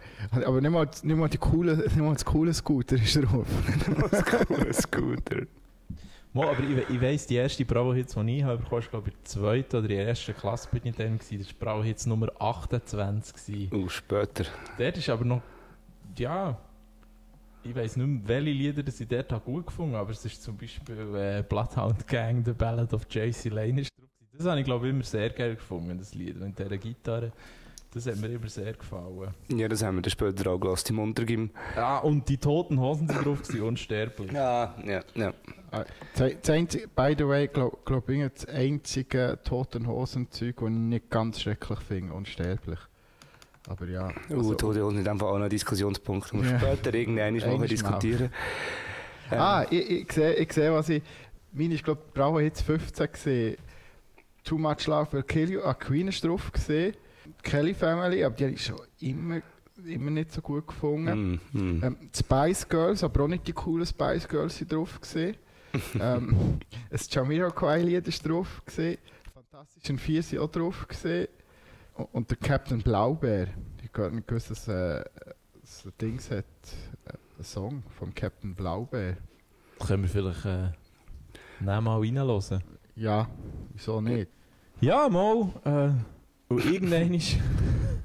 Aber 0.45 0.61
nicht 0.61 0.71
mal, 0.71 0.87
nicht 1.03 1.17
mal, 1.17 1.27
die 1.29 1.37
coole, 1.37 1.75
nicht 1.77 1.97
mal 1.97 2.13
das 2.13 2.23
coole 2.23 2.53
Scooter 2.53 2.95
ist 2.95 3.17
drauf. 3.17 3.47
Scooter. 4.71 5.45
Mo, 6.33 6.43
aber 6.43 6.59
ich, 6.59 6.89
ich 6.89 7.01
weiss, 7.01 7.25
die 7.25 7.35
erste 7.35 7.65
Bravo-Hits, 7.65 8.13
die 8.13 8.37
ich 8.37 8.43
habe 8.43 8.61
war 8.69 8.81
glaube 8.81 9.09
ich 9.09 9.13
in 9.15 9.19
der 9.23 9.25
zweiten 9.25 9.75
oder 9.77 9.89
in 9.89 9.97
der 9.97 10.07
ersten 10.07 10.35
Klasse 10.35 10.69
bin 10.71 10.81
ich 10.83 10.95
dann. 10.95 11.17
gewesen. 11.17 11.39
Das 11.39 11.47
war 11.47 11.55
Bravo-Hits 11.59 12.05
Nummer 12.05 12.27
28. 12.39 13.33
gewesen. 13.33 13.69
Oh, 13.73 13.89
später. 13.89 14.45
Dort 14.77 14.97
ist 14.97 15.09
aber 15.09 15.25
noch, 15.25 15.41
ja, 16.17 16.57
ich 17.69 17.75
weiss 17.75 17.95
nicht 17.95 18.07
mehr, 18.07 18.21
welche 18.25 18.51
Lieder 18.51 18.83
das 18.83 18.99
ich 18.99 19.07
dort 19.07 19.31
habe 19.31 19.43
gut 19.43 19.67
gefunden 19.67 19.95
aber 19.95 20.11
es 20.11 20.23
ist 20.25 20.41
zum 20.41 20.57
Beispiel 20.57 21.15
äh, 21.15 21.43
Bloodhound 21.47 22.07
Gang, 22.07 22.43
The 22.45 22.53
Ballad 22.53 22.93
of 22.93 23.05
J.C. 23.09 23.49
Lane 23.49 23.81
ist 23.81 23.91
drauf. 23.97 24.09
Das 24.37 24.45
habe 24.45 24.59
ich 24.59 24.65
glaube 24.65 24.87
ich 24.87 24.93
immer 24.93 25.03
sehr 25.03 25.29
geil 25.29 25.55
gefunden, 25.55 25.97
das 25.97 26.13
Lied. 26.13 26.39
Mit 26.39 26.57
dieser 26.57 26.77
Gitarre, 26.77 27.31
das 27.93 28.05
hat 28.05 28.17
mir 28.17 28.27
immer 28.27 28.47
sehr 28.47 28.73
gefallen. 28.73 29.33
Ja, 29.49 29.67
das 29.67 29.81
haben 29.81 29.95
wir 29.95 30.01
dann 30.03 30.11
später 30.11 30.51
auch 30.51 30.59
gelassen 30.59 30.93
im 30.93 30.99
Untergym. 30.99 31.49
Ah, 31.75 31.97
und 31.99 32.29
die 32.29 32.37
Toten 32.37 32.79
Hosen 32.79 33.07
sind 33.07 33.25
drauf, 33.25 33.41
gewesen, 33.41 33.63
unsterblich. 33.63 34.31
Ja, 34.31 34.75
ja, 34.85 35.01
ja. 35.15 35.33
Das, 36.13 36.31
das 36.41 36.49
einzige, 36.49 36.87
by 36.87 37.15
the 37.17 37.27
way, 37.27 37.47
glaube 37.47 37.77
glaub, 37.85 38.09
ich, 38.09 38.31
das 38.31 38.45
einzige 38.45 39.39
Toten 39.43 39.87
Hosen-Zeug, 39.87 40.57
das 40.57 40.69
ich 40.69 40.75
nicht 40.75 41.09
ganz 41.09 41.41
schrecklich 41.41 41.79
finde, 41.79 42.13
unsterblich. 42.13 42.79
Aber 43.67 43.85
ja. 43.87 44.09
Also- 44.29 44.55
Tode 44.55 44.85
und 44.85 44.95
nicht 44.95 45.07
einfach 45.07 45.27
auch 45.27 45.37
noch 45.37 45.43
ein 45.45 45.49
Diskussionspunkt, 45.49 46.33
wir 46.33 46.41
Ja. 46.49 46.57
später 46.59 46.93
irgendwann 46.93 47.35
mal 47.35 47.43
Einmal. 47.43 47.67
diskutieren. 47.67 48.31
Ähm, 49.31 49.39
Ah, 49.39 49.65
ich, 49.69 49.89
ich 49.89 50.11
sehe, 50.11 50.33
ich 50.35 50.53
sehe, 50.53 50.71
was 50.73 50.87
ich. 50.89 51.03
Meine 51.51 51.73
ist, 51.75 51.83
glaube 51.83 52.01
ich, 52.07 52.13
Bravo 52.13 52.39
jetzt 52.39 52.61
15 52.61 53.11
gesehen. 53.11 53.57
Too 54.43 54.57
Much 54.57 54.87
Love 54.87 55.11
Will 55.11 55.23
Kill 55.23 55.49
You. 55.51 55.61
Ah, 55.63 55.73
Queen 55.73 56.07
ist 56.07 56.23
drauf 56.23 56.51
gesehen. 56.51 56.95
Kelly 57.43 57.73
Family, 57.73 58.23
aber 58.23 58.35
die 58.35 58.43
habe 58.45 58.53
ich 58.53 58.63
schon 58.63 58.79
immer, 59.01 59.41
immer 59.85 60.11
nicht 60.11 60.31
so 60.31 60.41
gut 60.41 60.65
gefunden. 60.67 61.41
mm, 61.53 61.57
mm. 61.79 61.83
Ähm, 61.83 61.97
Spice 62.15 62.69
Girls, 62.69 63.03
aber 63.03 63.23
auch 63.23 63.27
nicht 63.27 63.45
die 63.47 63.53
coolen 63.53 63.85
Spice 63.85 64.27
Girls 64.29 64.57
sind 64.57 64.71
drauf 64.71 65.01
gesehen. 65.01 65.35
ähm, 65.99 66.59
ein 66.89 66.99
Jamiroquai-Lied 67.09 68.07
ist 68.07 68.25
drauf 68.25 68.61
gesehen. 68.65 68.97
Fantastischen 69.33 69.97
Vier 69.99 70.23
sind 70.23 70.39
auch 70.39 70.49
drauf 70.49 70.87
gesehen. 70.87 71.27
Und, 72.11 72.29
der 72.29 72.37
Captain 72.37 72.79
Blaubeer. 72.79 73.47
Ich 73.83 73.89
habe 73.97 74.15
nicht 74.15 74.27
gewusst, 74.27 74.51
dass 74.51 74.67
äh, 74.67 75.03
das 75.61 75.85
ein 75.85 75.93
Ding 75.99 76.19
hat. 76.29 76.45
Äh, 77.05 77.13
ein 77.39 77.43
Song 77.43 77.83
vom 77.97 78.13
Captain 78.13 78.53
Blaubeer. 78.55 79.17
Können 79.85 80.03
wir 80.03 80.09
vielleicht 80.09 80.45
äh, 80.45 80.69
nehmen 81.59 81.83
mal 81.83 81.99
reinhören? 81.99 82.63
Ja, 82.95 83.27
wieso 83.73 84.01
nicht? 84.01 84.29
Ja, 84.81 85.07
mal. 85.09 85.49
Äh, 85.65 86.53
und 86.53 86.65
irgendwann 86.65 87.13
ist... 87.13 87.37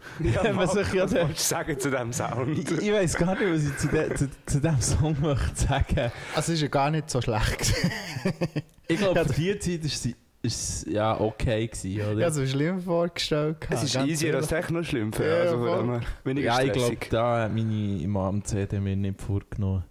Ja 0.21 0.57
was 0.57 0.73
den- 0.73 0.85
wolltest 0.93 1.15
du 1.15 1.29
sagen 1.37 1.79
zu 1.79 1.91
diesem 1.91 2.13
Sound? 2.13 2.59
Ich, 2.59 2.71
ich 2.71 2.93
weiß 2.93 3.15
gar 3.17 3.35
nicht, 3.39 3.53
was 3.53 3.63
ich 3.65 3.77
zu, 3.77 3.89
de, 3.89 4.15
zu, 4.15 4.29
zu 4.47 4.61
diesem 4.61 4.81
Song 4.81 5.17
möchte 5.21 5.55
sagen. 5.55 6.11
Also, 6.35 6.53
es 6.53 6.59
war 6.59 6.63
ja 6.65 6.69
gar 6.69 6.91
nicht 6.91 7.09
so 7.09 7.21
schlecht. 7.21 7.73
Ich 8.89 8.99
glaube, 8.99 9.25
für 9.25 9.41
die 9.41 9.59
Zeit 9.59 9.85
ist 9.85 10.05
es 10.05 10.15
ist 10.43 10.87
es 10.87 10.93
ja 10.93 11.19
okay 11.21 11.67
gewesen, 11.69 12.13
oder? 12.13 12.27
es 12.27 12.37
mir 12.37 12.47
schlimm 12.49 12.81
vorgestellt. 12.81 13.57
Es 13.71 13.85
ist 13.85 13.97
easier 13.97 14.35
als. 14.37 14.49
Techno 14.49 14.83
schlimm. 14.83 15.11
Ja, 15.19 15.35
also 15.43 15.57
dem 15.77 15.91
her 15.93 16.01
weniger 16.25 16.47
Ja, 16.47 16.63
ich 16.63 16.73
glaube, 16.73 16.97
da 17.11 17.43
hat 17.45 17.55
meine 17.55 17.99
Imam-CD 18.03 18.81
mir 18.81 18.97
nicht 18.97 19.21
vorgenommen. 19.21 19.85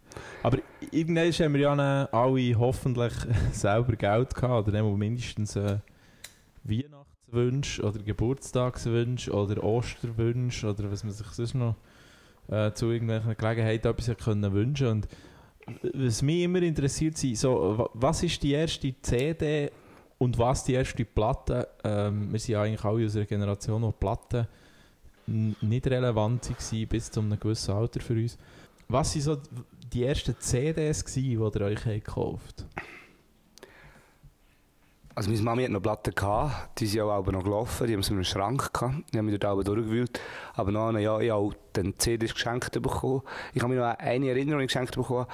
Aber 0.43 0.57
irgendwann 0.91 1.31
haben 1.31 1.53
wir 1.53 1.61
ja 1.61 2.05
alle 2.11 2.55
hoffentlich 2.59 3.13
selber 3.53 3.95
Geld 3.95 4.35
gehabt, 4.35 4.67
oder 4.67 4.83
mindestens 4.97 5.55
äh, 5.55 5.77
Weihnachtswünsche 6.63 7.81
oder 7.83 7.99
Geburtstagswünsche 7.99 9.31
oder 9.31 9.63
Osterwünsche 9.63 10.67
oder 10.69 10.91
was 10.91 11.03
man 11.03 11.13
sich 11.13 11.27
sonst 11.27 11.53
noch 11.55 11.75
äh, 12.49 12.71
zu 12.73 12.91
irgendwelchen 12.91 13.35
Gelegenheiten 13.37 13.87
etwas 13.87 14.17
können 14.17 14.51
wünschen 14.53 14.87
und 14.87 15.07
was 15.93 16.21
mich 16.21 16.41
immer 16.41 16.61
interessiert 16.61 17.17
sind, 17.17 17.37
so, 17.37 17.77
wa- 17.77 17.89
was 17.93 18.23
ist 18.23 18.41
die 18.43 18.51
erste 18.51 18.93
CD 19.01 19.71
und 20.21 20.37
was 20.37 20.63
die 20.63 20.73
erste 20.73 21.03
Platte? 21.03 21.67
Ähm, 21.83 22.31
wir 22.31 22.39
sind 22.39 22.53
ja 22.53 22.61
eigentlich 22.61 22.83
alle 22.83 23.05
aus 23.07 23.15
einer 23.15 23.25
Generation, 23.25 23.81
wo 23.81 23.91
Platten 23.91 24.47
nicht 25.25 25.87
relevant 25.87 26.47
waren 26.47 26.87
bis 26.87 27.09
zu 27.09 27.21
einem 27.21 27.39
gewissen 27.39 27.73
Alter 27.73 28.01
für 28.01 28.13
uns. 28.13 28.37
Was 28.87 29.15
waren 29.15 29.21
so 29.21 29.37
die 29.91 30.03
ersten 30.03 30.35
CDs, 30.39 31.03
gewesen, 31.03 31.23
die 31.23 31.31
ihr 31.31 31.41
euch 31.65 31.85
habt 31.85 32.05
gekauft 32.05 32.65
Also 35.15 35.31
meine 35.31 35.41
Mami 35.41 35.63
hat 35.63 35.71
noch 35.71 35.81
Platten 35.81 36.13
gehabt, 36.13 36.79
die 36.79 36.85
sind 36.85 37.01
auch 37.01 37.25
noch 37.25 37.43
gelaufen, 37.43 37.87
die 37.87 37.93
haben 37.93 38.03
sie 38.03 38.11
in 38.11 38.17
einem 38.17 38.23
Schrank 38.23 38.71
gehabt, 38.71 39.11
die 39.11 39.17
haben 39.17 39.25
mich 39.25 39.39
dort 39.39 39.67
durchgewühlt. 39.67 40.19
Aber 40.53 40.71
nach 40.71 40.89
einem 40.89 41.01
Jahr, 41.01 41.19
ich 41.19 41.31
habe 41.31 41.41
auch 41.41 41.53
dann 41.73 41.97
CDs 41.97 42.35
geschenkt 42.35 42.79
bekommen. 42.79 43.23
Ich 43.55 43.63
habe 43.63 43.73
mich 43.73 43.81
noch 43.81 43.97
eine 43.97 44.29
Erinnerung 44.29 44.61
geschenkt 44.61 44.95
bekommen, 44.95 45.25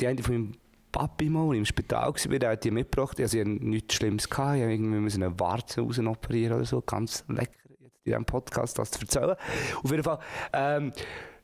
die 0.00 0.08
eine 0.08 0.20
von 0.20 0.34
meinem 0.34 0.61
Papi 0.92 1.30
mal, 1.30 1.56
im 1.56 1.64
Spital 1.64 2.12
war, 2.14 2.38
der 2.38 2.50
hat 2.50 2.64
die 2.64 2.70
mitgebracht. 2.70 3.18
Also 3.18 3.38
ich 3.38 3.44
hatte 3.44 3.64
nichts 3.64 3.94
Schlimmes 3.94 4.28
gehabt, 4.28 4.56
ich 4.56 4.62
irgendwie 4.62 5.14
eine 5.14 5.40
Warze 5.40 5.80
raus 5.80 5.98
operieren 5.98 6.54
oder 6.54 6.64
so, 6.64 6.82
ganz 6.82 7.24
lecker 7.28 7.52
jetzt 7.82 7.82
in 8.04 8.12
diesem 8.12 8.24
Podcast 8.24 8.78
das 8.78 8.90
zu 8.90 9.00
erzählen. 9.00 9.36
Auf 9.82 9.90
jeden 9.90 10.02
Fall, 10.02 10.18
ähm, 10.52 10.92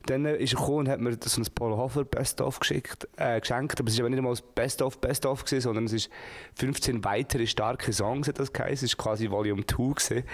dann 0.06 0.24
ist 0.24 0.54
er 0.54 0.58
gekommen 0.58 0.78
und 0.78 0.88
hat 0.88 1.00
mir 1.00 1.16
so 1.20 1.40
ein 1.40 1.46
Paul 1.54 1.76
Hofer 1.76 2.04
Best-of 2.04 2.58
äh, 2.70 3.40
geschenkt. 3.40 3.80
Aber 3.80 3.88
es 3.88 3.98
war 3.98 4.00
aber 4.00 4.08
nicht 4.08 4.18
einmal 4.18 4.32
das 4.32 4.42
Best-of, 4.42 5.00
Best-of, 5.00 5.44
sondern 5.46 5.84
es 5.84 5.92
ist 5.92 6.10
15 6.54 7.04
weitere 7.04 7.46
starke 7.46 7.92
Songs, 7.92 8.28
hat 8.28 8.38
das 8.38 8.52
geheißen. 8.52 8.86
Es 8.86 8.96
war 8.96 9.04
quasi 9.04 9.30
Volume 9.30 9.66
2 9.66 9.76
gewesen. 9.76 10.24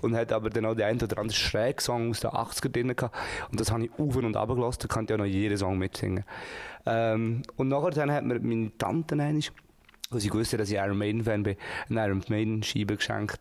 Und 0.00 0.16
hat 0.16 0.32
aber 0.32 0.50
dann 0.50 0.66
auch 0.66 0.74
den 0.74 0.86
einen 0.86 1.00
oder 1.00 1.18
anderen 1.18 1.30
Schräg-Song 1.30 2.10
aus 2.10 2.20
den 2.20 2.30
80er 2.30 2.68
drin 2.68 2.96
gehabt. 2.96 3.16
Und 3.50 3.60
das 3.60 3.70
habe 3.70 3.84
ich 3.84 3.92
auf 3.92 4.16
und 4.16 4.36
ab 4.36 4.48
gelassen. 4.48 4.80
Da 4.82 4.88
kann 4.88 5.04
ich 5.04 5.12
auch 5.12 5.18
noch 5.18 5.24
jeden 5.24 5.56
Song 5.56 5.78
mitsingen. 5.78 6.24
Ähm, 6.86 7.42
und 7.56 7.68
nachher 7.68 7.90
dann 7.90 8.10
hat 8.10 8.24
mir 8.24 8.40
meine 8.40 8.76
Tante 8.78 9.14
einmal, 9.14 9.42
als 10.10 10.24
ich 10.24 10.32
wusste, 10.34 10.56
dass 10.56 10.70
ich 10.70 10.76
Iron 10.76 10.98
Maiden-Fan 10.98 11.42
bin, 11.42 11.56
eine 11.88 12.06
Iron 12.06 12.22
Maiden-Scheibe 12.28 12.96
geschenkt. 12.96 13.40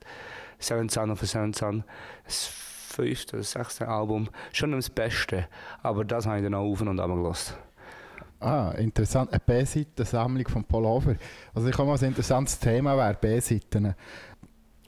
Seven 0.59 0.89
Son 0.89 1.11
of 1.11 1.21
a 1.23 1.25
Seven 1.25 1.53
Son. 1.53 1.83
Das 2.23 2.45
fünfte 2.45 3.37
oder 3.37 3.43
sechste 3.43 3.87
Album. 3.87 4.29
Schon 4.53 4.71
das 4.73 4.89
Beste. 4.89 5.47
Aber 5.81 6.05
das 6.05 6.25
habe 6.25 6.37
ich 6.37 6.43
dann 6.43 6.53
auch 6.53 6.71
auf 6.71 6.81
und 6.81 6.99
ab 6.99 7.09
gelassen. 7.09 7.55
Ah, 8.39 8.71
interessant. 8.71 9.31
Eine 9.31 9.39
B-Seiten-Sammlung 9.39 10.47
von 10.47 10.63
Paul 10.63 10.85
Hofer. 10.85 11.15
Also 11.53 11.67
ich 11.67 11.75
komme 11.75 11.91
mal 11.91 11.97
ein 11.97 12.05
interessantes 12.05 12.57
Thema 12.57 12.97
wäre 12.97 13.13
B-Seiten. 13.13 13.93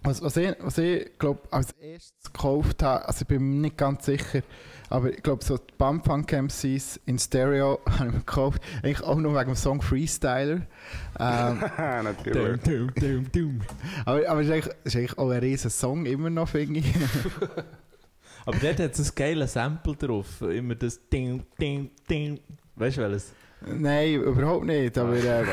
Was, 0.03 0.21
was 0.21 0.35
ich, 0.35 0.53
was 0.59 0.77
ich 0.77 1.17
glaube, 1.17 1.41
als 1.49 1.71
erstes 1.73 2.31
gekauft 2.31 2.83
habe, 2.83 3.07
also 3.07 3.21
ich 3.21 3.27
bin 3.27 3.41
mir 3.41 3.61
nicht 3.61 3.77
ganz 3.77 4.05
sicher, 4.05 4.41
aber 4.89 5.13
ich 5.13 5.23
glaube, 5.23 5.43
so 5.45 5.57
die 5.57 5.73
Bumfunk 5.77 6.31
MCs 6.31 6.99
in 7.05 7.17
Stereo 7.17 7.79
habe 7.89 8.07
ich 8.07 8.13
mir 8.13 8.19
gekauft. 8.19 8.61
Eigentlich 8.83 9.01
auch 9.01 9.15
nur 9.15 9.33
wegen 9.33 9.51
dem 9.51 9.55
Song 9.55 9.81
Freestyler. 9.81 10.61
Ähm, 11.19 11.59
Natürlich. 11.77 12.61
Dum, 12.63 12.93
dum, 12.93 13.31
dum. 13.31 13.61
aber 14.05 14.27
aber 14.27 14.41
es 14.41 14.47
ist, 14.47 14.53
eigentlich, 14.53 14.75
ist 14.83 14.95
eigentlich 14.95 15.17
auch 15.17 15.29
ein 15.29 15.39
riesen 15.39 15.69
Song, 15.69 16.05
immer 16.05 16.29
noch, 16.29 16.49
finde 16.49 16.79
ich. 16.79 16.85
Aber 18.45 18.57
dort 18.57 18.79
hat 18.79 18.99
es 18.99 19.09
ein 19.09 19.15
geiles 19.15 19.53
Sample 19.53 19.95
drauf. 19.95 20.41
Immer 20.41 20.75
das 20.75 20.99
Ding, 21.09 21.45
Ding, 21.59 21.91
Ding. 22.09 22.41
Weißt 22.75 22.97
du 22.97 23.01
welches? 23.01 23.31
Nein, 23.67 24.15
überhaupt 24.15 24.65
nicht. 24.65 24.97
Aber, 24.97 25.15
äh, 25.15 25.43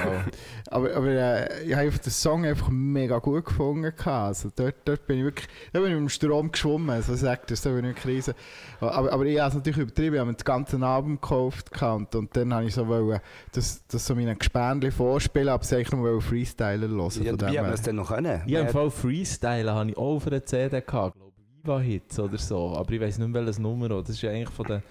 aber, 0.69 0.95
aber 0.95 1.07
äh, 1.09 1.65
ich 1.65 1.75
habe 1.75 1.91
den 1.91 2.11
Song 2.11 2.45
einfach 2.45 2.69
mega 2.71 3.19
gut 3.19 3.45
gefunden. 3.45 3.93
Also 4.05 4.51
dort, 4.55 4.77
dort 4.85 5.07
bin 5.07 5.19
ich 5.19 5.25
wirklich 5.25 5.49
da 5.73 5.81
bin 5.81 5.89
ich 5.89 5.95
mit 5.95 6.03
dem 6.03 6.09
Strom 6.09 6.51
geschwommen. 6.51 7.03
So 7.03 7.15
sagt 7.15 7.51
er, 7.51 7.57
so 7.57 7.71
bin 7.71 7.85
ich 7.85 7.97
wirklich 7.97 8.17
riesen. 8.17 8.35
Aber, 8.81 9.13
aber 9.13 9.25
ich 9.27 9.39
habe 9.39 9.49
es 9.49 9.55
natürlich 9.55 9.79
übertrieben. 9.79 10.15
Ich 10.15 10.21
habe 10.21 10.31
mir 10.31 10.37
das 10.37 10.45
ganze 10.45 10.77
Album 10.81 11.21
gekauft 11.21 11.71
gehabt. 11.71 12.15
und 12.15 12.37
dann 12.37 12.55
habe 12.55 12.65
ich 12.65 12.75
so 12.75 12.87
wollen, 12.89 13.21
das, 13.53 13.85
das 13.87 14.07
so 14.07 14.15
meinen 14.15 14.39
Gespänchen 14.39 14.93
vorspielen, 14.93 15.49
aber 15.49 15.63
es 15.63 15.73
eigentlich 15.73 15.93
nur 15.93 16.21
Freestyler 16.21 16.89
hören. 16.89 17.11
Ja, 17.23 17.33
dem 17.33 17.49
haben 17.49 17.55
wir 17.55 17.63
her. 17.63 17.71
das 17.71 17.83
dann 17.83 17.97
noch 17.97 18.09
können. 18.09 18.43
Ja, 18.47 18.61
im 18.61 18.69
Fall 18.69 18.91
Freestyle 18.91 19.73
habe 19.73 19.91
ich 19.91 19.97
auch 19.97 20.17
auf 20.17 20.27
einer 20.27 20.45
CD 20.45 20.81
gehabt. 20.81 21.15
glaube 21.15 21.31
Viva 21.63 21.81
Hits 21.81 22.19
oder 22.19 22.39
so. 22.39 22.75
Aber 22.77 22.91
ich 22.93 23.01
weiß 23.01 23.19
nicht 23.19 23.29
mehr 23.29 23.43
welches 23.43 23.59
Nummer. 23.59 23.89
Das 23.89 24.11
ist 24.11 24.23
ja 24.23 24.31
eigentlich 24.31 24.51
von 24.51 24.67
der 24.67 24.83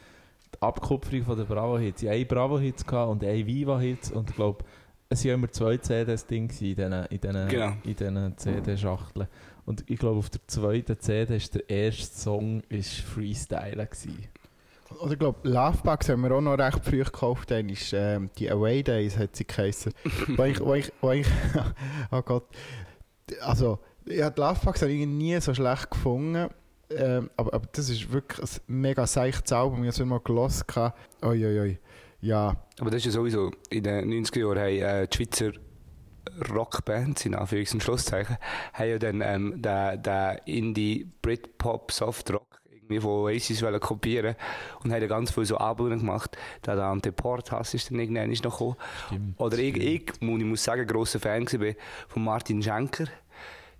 die 0.55 0.61
Abkupferung 0.61 1.23
von 1.25 1.37
den 1.37 1.47
Bravo 1.47 1.77
Hits. 1.77 2.01
Ich 2.03 2.09
hatte 2.09 2.17
einen 2.17 2.27
Bravo 2.27 2.59
Hits 2.59 2.85
gehabt 2.85 3.11
und 3.11 3.23
einen 3.23 3.45
Viva 3.45 3.79
Hits. 3.79 4.11
Und 4.11 4.29
ich 4.29 4.35
glaube, 4.35 4.63
es 5.09 5.25
waren 5.25 5.33
immer 5.35 5.51
zwei 5.51 5.77
CDs 5.77 6.25
drin 6.25 6.47
gewesen 6.47 6.65
in 6.65 6.75
diesen, 6.75 7.05
in 7.05 7.19
diesen, 7.21 7.47
Genau. 7.47 7.73
in 7.83 7.95
diesen 7.95 8.37
CD-Schachteln. 8.37 9.27
Und 9.65 9.83
ich 9.87 9.99
glaube, 9.99 10.19
auf 10.19 10.29
der 10.29 10.41
zweiten 10.47 10.99
CD 10.99 11.35
ist 11.37 11.53
der 11.55 11.69
erste 11.69 12.17
Song 12.19 12.61
ist 12.69 13.01
Freestyle. 13.01 13.85
Gewesen. 13.85 14.27
Oder 15.01 15.11
ich 15.13 15.19
glaube, 15.19 15.47
Lovebugs 15.47 16.09
haben 16.09 16.21
wir 16.21 16.31
auch 16.31 16.41
noch 16.41 16.57
recht 16.57 16.83
früh 16.83 17.03
gekauft. 17.03 17.51
Dann 17.51 17.69
ist 17.69 17.93
ähm, 17.93 18.29
die 18.37 18.49
Away 18.49 18.81
Days, 18.81 19.17
hat 19.17 19.35
sie 19.35 19.45
geheißen. 19.45 19.93
wo 20.35 20.43
ich, 20.43 20.59
wo 20.59 20.73
ich, 20.73 20.91
wo 21.01 21.11
ich, 21.11 21.27
oh 22.11 22.21
Gott. 22.23 22.45
Also, 23.41 23.79
ja, 24.07 24.29
die 24.31 24.41
Lovebugs 24.41 24.81
habe 24.81 24.91
ich 24.91 25.05
nie 25.05 25.39
so 25.39 25.53
schlecht 25.53 25.91
gefunden. 25.91 26.49
Ähm, 26.91 27.29
aber, 27.37 27.53
aber 27.53 27.67
das 27.71 27.89
ist 27.89 28.11
wirklich 28.11 28.39
ein 28.41 28.61
mega 28.67 29.05
seichtes 29.05 29.51
Album. 29.53 29.83
Ich 29.83 29.93
habe 29.93 30.03
es 30.03 30.05
mal 30.09 30.19
gelesen. 30.19 30.63
Oi, 31.23 31.45
oi, 31.45 31.59
oi. 31.59 31.79
Ja, 32.21 32.55
Aber 32.79 32.89
das 32.89 32.97
ist 32.97 33.05
ja 33.05 33.11
sowieso, 33.11 33.51
in 33.69 33.83
den 33.83 34.09
90er 34.11 34.39
Jahren 34.39 34.57
haben 34.59 35.03
äh, 35.03 35.07
die 35.07 35.15
Schweizer 35.15 35.51
Rockbands, 36.53 37.25
in 37.25 37.35
Anführungs- 37.35 37.73
und 37.73 37.81
Schlusszeichen, 37.83 38.37
haben 38.73 38.89
ja 38.89 38.99
dann 38.99 39.21
ähm, 39.21 39.61
den, 39.61 40.03
den 40.03 40.37
Indie, 40.45 41.07
Britpop, 41.21 41.91
Softrock 41.91 42.45
irgendwie 42.71 42.99
von 42.99 43.11
Oasis 43.11 43.61
wollen 43.61 43.79
kopieren 43.79 44.35
und 44.83 44.91
haben 44.91 44.99
dann 44.99 45.09
ganz 45.09 45.31
viele 45.31 45.45
so 45.45 45.57
Alben 45.57 45.89
gemacht. 45.97 46.37
Der 46.65 46.75
Dante 46.75 47.11
Portas 47.11 47.73
ist 47.73 47.89
dann 47.91 47.99
irgendwann 47.99 48.29
noch 48.29 48.41
gekommen. 48.41 48.75
Stimmt. 49.07 49.39
Oder 49.39 49.57
ich, 49.59 49.77
ich, 49.77 50.21
muss- 50.21 50.39
ich 50.39 50.45
muss 50.45 50.63
sagen, 50.63 50.87
grosser 50.87 51.19
Fan 51.19 51.45
war 51.45 51.73
von 52.07 52.23
Martin 52.23 52.61
Schenker, 52.61 53.05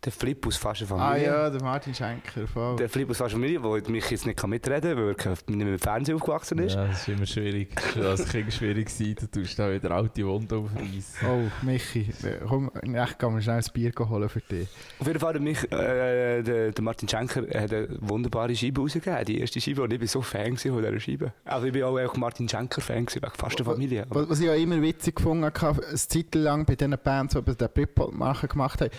der 0.03 0.12
Flip 0.12 0.48
aus 0.48 0.56
Fast 0.58 0.82
eine 0.82 0.91
ah 0.91 1.10
Familie. 1.10 1.27
ja, 1.27 1.50
der 1.50 1.62
Martin 1.62 1.94
Schenker. 1.94 2.48
Voll. 2.48 2.77
Der 2.77 2.89
Flip 2.89 3.10
aus 3.10 3.18
Fast 3.18 3.36
eine 3.36 3.44
Familie, 3.44 3.82
der 3.82 3.91
mich 3.91 4.10
jetzt 4.10 4.25
nicht 4.25 4.38
kann 4.38 4.50
mitreden 4.50 4.96
kann, 4.96 4.98
weil 4.98 5.15
er 5.15 5.32
nicht 5.32 5.48
mit 5.48 5.68
dem 5.68 5.79
Fernsehen 5.79 6.15
aufgewachsen 6.15 6.60
ist. 6.60 6.75
Ja, 6.75 6.88
das 6.88 7.01
ist 7.01 7.08
immer 7.10 7.25
schwierig. 7.25 7.70
Das 7.96 8.27
Kind 8.29 8.53
schwierig. 8.53 8.88
gewesen. 8.88 9.15
Du 9.15 9.27
tust 9.27 9.60
da 9.60 9.72
wieder 9.72 9.91
alte 9.91 10.25
Wunden 10.25 10.53
aufreißen. 10.53 11.27
Oh, 11.27 11.65
Michi, 11.65 12.10
komm, 12.48 12.72
echt, 12.94 13.20
kann 13.20 13.34
man 13.34 13.41
schnell 13.41 13.58
ein 13.58 13.65
Bier 13.74 13.91
holen 13.98 14.29
für 14.29 14.41
dich. 14.41 14.68
Auf 15.00 15.08
jeden 15.08 15.20
Fall 15.20 15.34
hat 15.34 15.41
mich, 15.41 15.63
äh, 15.72 16.41
der, 16.44 16.72
der 16.72 16.84
Martin 16.84 17.10
Schenker 17.10 17.41
hat 17.41 17.74
eine 17.74 17.88
wunderbare 18.00 18.56
Scheibe 18.56 18.82
rausgegeben. 18.82 19.25
Die 19.25 19.39
erste 19.39 19.60
Scheibe, 19.60 19.84
und 19.84 19.94
ich 19.94 20.00
war 20.00 20.08
so 20.08 20.22
Fan 20.22 20.58
von 20.58 20.77
dieser 20.77 21.00
Scheibe. 21.00 21.34
Also 21.46 21.68
ich 21.68 21.74
bin 21.74 21.84
auch 21.84 21.98
einfach 21.98 22.18
Martin 22.18 22.48
Schenker 22.48 22.82
Fan 22.82 23.06
gewesen, 23.06 23.22
wegen 23.22 23.36
fast 23.36 23.60
der 23.60 23.65
Familie. 23.65 24.06
Was, 24.10 24.29
was 24.29 24.39
ich 24.39 24.50
auch 24.50 24.56
immer 24.56 24.82
witzig 24.82 25.15
gefunden 25.15 25.46
habe, 25.46 25.86
eine 25.86 25.98
Zeit 25.98 26.36
lang 26.36 26.65
bei 26.65 26.75
diesen 26.75 26.98
Bands, 27.03 27.36
die 27.36 27.56
den 27.56 27.70
Britpop 27.74 28.13
machen 28.13 28.48
gemacht 28.48 28.82
haben, 28.82 28.91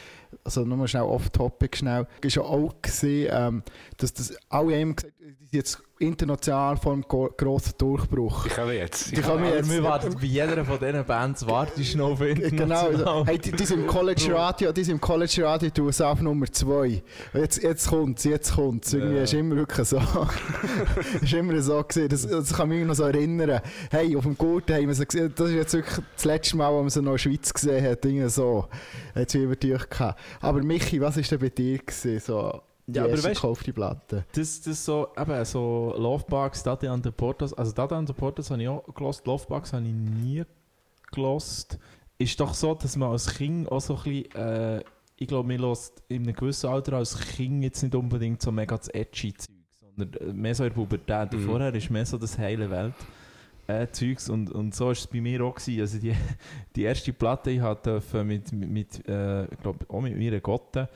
also 0.56 0.68
nur 0.68 0.88
schnell 0.88 1.02
off-topic 1.02 1.76
schnell, 1.78 2.06
ist 2.22 2.36
ja 2.36 2.42
auch 2.42 2.74
gesehen, 2.82 3.30
ähm, 3.32 3.62
dass 3.98 4.12
das 4.12 4.34
alle 4.48 4.80
immer 4.80 4.94
gesagt 4.94 5.14
haben, 5.20 5.36
die 5.40 5.44
sind 5.46 5.52
jetzt 5.52 5.82
international 6.00 6.76
vor 6.76 6.92
einem 6.94 7.02
gro- 7.02 7.30
grossen 7.36 7.74
Durchbruch. 7.78 8.46
Ich 8.46 8.54
komme 8.54 8.72
jetzt. 8.74 9.12
Kommen 9.22 9.44
Aber 9.44 9.54
jetzt, 9.56 9.70
wir 9.70 9.82
warten 9.82 10.14
bei 10.18 10.26
jeder 10.26 10.64
von 10.64 10.78
diesen 10.78 11.04
Bands, 11.04 11.46
wartest 11.46 11.94
du 11.94 11.98
noch 11.98 12.10
auf 12.12 12.18
Genau, 12.20 12.42
international. 12.42 12.96
also, 12.96 13.26
hey, 13.26 13.38
die, 13.38 13.52
die 13.52 13.64
sind 13.64 13.80
im 13.80 13.86
College 13.86 14.34
Radio, 14.34 14.72
die 14.72 14.82
sind 14.84 14.94
im 14.94 15.00
College 15.00 15.42
Radio 15.44 15.68
die 15.70 15.80
USA 15.80 16.10
auf 16.12 16.20
Nummer 16.20 16.46
2. 16.50 17.02
Jetzt, 17.34 17.62
jetzt 17.62 17.88
kommt's, 17.88 18.24
jetzt 18.24 18.54
kommt's. 18.54 18.92
Irgendwie 18.92 19.16
Ja. 19.18 19.22
ist 19.22 19.34
immer 19.34 19.56
wirklich 19.56 19.86
so. 19.86 20.00
ist 21.20 21.32
immer 21.32 21.60
so 21.60 21.82
gesehen. 21.84 22.08
Das, 22.08 22.26
das 22.26 22.52
kann 22.54 22.68
mich 22.68 22.84
noch 22.84 22.94
so 22.94 23.04
erinnern. 23.04 23.60
Hey, 23.90 24.16
auf 24.16 24.24
dem 24.24 24.36
Gurten 24.36 24.74
haben 24.74 24.86
wir 24.88 24.94
sie 24.94 25.06
gesehen. 25.06 25.32
Das 25.36 25.48
ist 25.48 25.54
jetzt 25.54 25.72
wirklich 25.74 26.04
das 26.16 26.24
letzte 26.24 26.56
Mal, 26.56 26.72
wo 26.72 26.80
man 26.80 26.90
sie 26.90 27.00
noch 27.02 27.12
in 27.12 27.14
der 27.14 27.18
Schweiz 27.18 27.52
gesehen 27.52 27.84
hat. 27.84 28.04
Irgendwie 28.04 28.28
so. 28.28 28.66
Hat 29.14 29.30
sie 29.30 29.42
über 29.42 29.56
dich 29.56 29.88
gehabt. 29.88 30.18
Aber 30.40 30.62
Michi, 30.62 31.00
was 31.00 31.16
war 31.16 31.22
denn 31.22 31.38
bei 31.38 31.48
dir 31.50 31.78
gewesen? 31.78 32.20
So, 32.20 32.60
die 32.92 32.96
Ja, 32.98 33.04
aber 33.04 33.12
erste 33.12 33.28
weißt- 33.30 33.34
gekaufte 33.34 33.72
Platte. 33.72 34.24
Das, 34.32 34.60
das 34.62 34.84
so, 34.84 35.08
eben, 35.18 35.44
so 35.44 35.94
Lovebugs, 35.96 36.62
Dada 36.62 36.92
and 36.92 37.04
the 37.04 37.10
Portas, 37.10 37.52
also 37.54 37.72
Dada 37.72 37.96
and 37.98 38.08
the 38.08 38.14
Portas 38.14 38.50
habe 38.50 38.62
ich 38.62 38.68
auch 38.68 38.84
gelost, 38.94 39.26
Lovebugs 39.26 39.72
habe 39.72 39.84
ich 39.86 39.92
nie 39.92 40.42
gelost. 41.12 41.78
Ist 42.18 42.38
doch 42.38 42.54
so, 42.54 42.74
dass 42.74 42.96
man 42.96 43.10
als 43.12 43.34
Kind 43.34 43.70
auch 43.70 43.80
so 43.80 43.96
ein 43.96 44.02
bisschen, 44.02 44.34
äh, 44.34 44.82
ich 45.16 45.26
glaube, 45.28 45.48
man 45.48 45.58
lässt 45.58 46.02
in 46.08 46.22
einem 46.22 46.34
gewissen 46.34 46.68
Alter 46.70 46.94
als 46.94 47.18
Kind 47.18 47.62
jetzt 47.62 47.82
nicht 47.82 47.94
unbedingt 47.94 48.40
so 48.42 48.52
mega 48.52 48.76
das 48.76 48.88
edgy 48.88 49.32
Zeug, 49.34 49.54
sondern 49.80 50.22
Oder 50.22 50.32
mehr 50.34 50.54
so 50.54 50.64
in 50.64 50.70
der 50.70 50.74
Pubertät. 50.74 51.32
Mhm. 51.32 51.46
Vorher 51.46 51.74
ist 51.74 51.90
mehr 51.90 52.06
so 52.06 52.18
das 52.18 52.38
heile 52.38 52.70
Welt. 52.70 52.94
Äh, 53.66 53.86
Zeugs 53.92 54.28
und, 54.28 54.50
und 54.50 54.74
so 54.74 54.86
war 54.86 54.92
es 54.92 55.06
bei 55.06 55.20
mir 55.20 55.44
auch. 55.44 55.54
Gewesen. 55.54 55.80
Also 55.80 55.98
die, 55.98 56.14
die 56.76 56.82
erste 56.82 57.12
Platte 57.12 57.50
ich 57.50 57.60
durfte 57.60 58.24
mit, 58.24 58.52
mit, 58.52 58.68
mit 58.70 59.08
äh, 59.08 59.44
ich 59.44 59.58
glaube 59.60 59.86
auch 59.88 60.00
mit 60.00 60.16
meiner 60.18 60.40
Gotte 60.40 60.80
äh, 60.80 60.88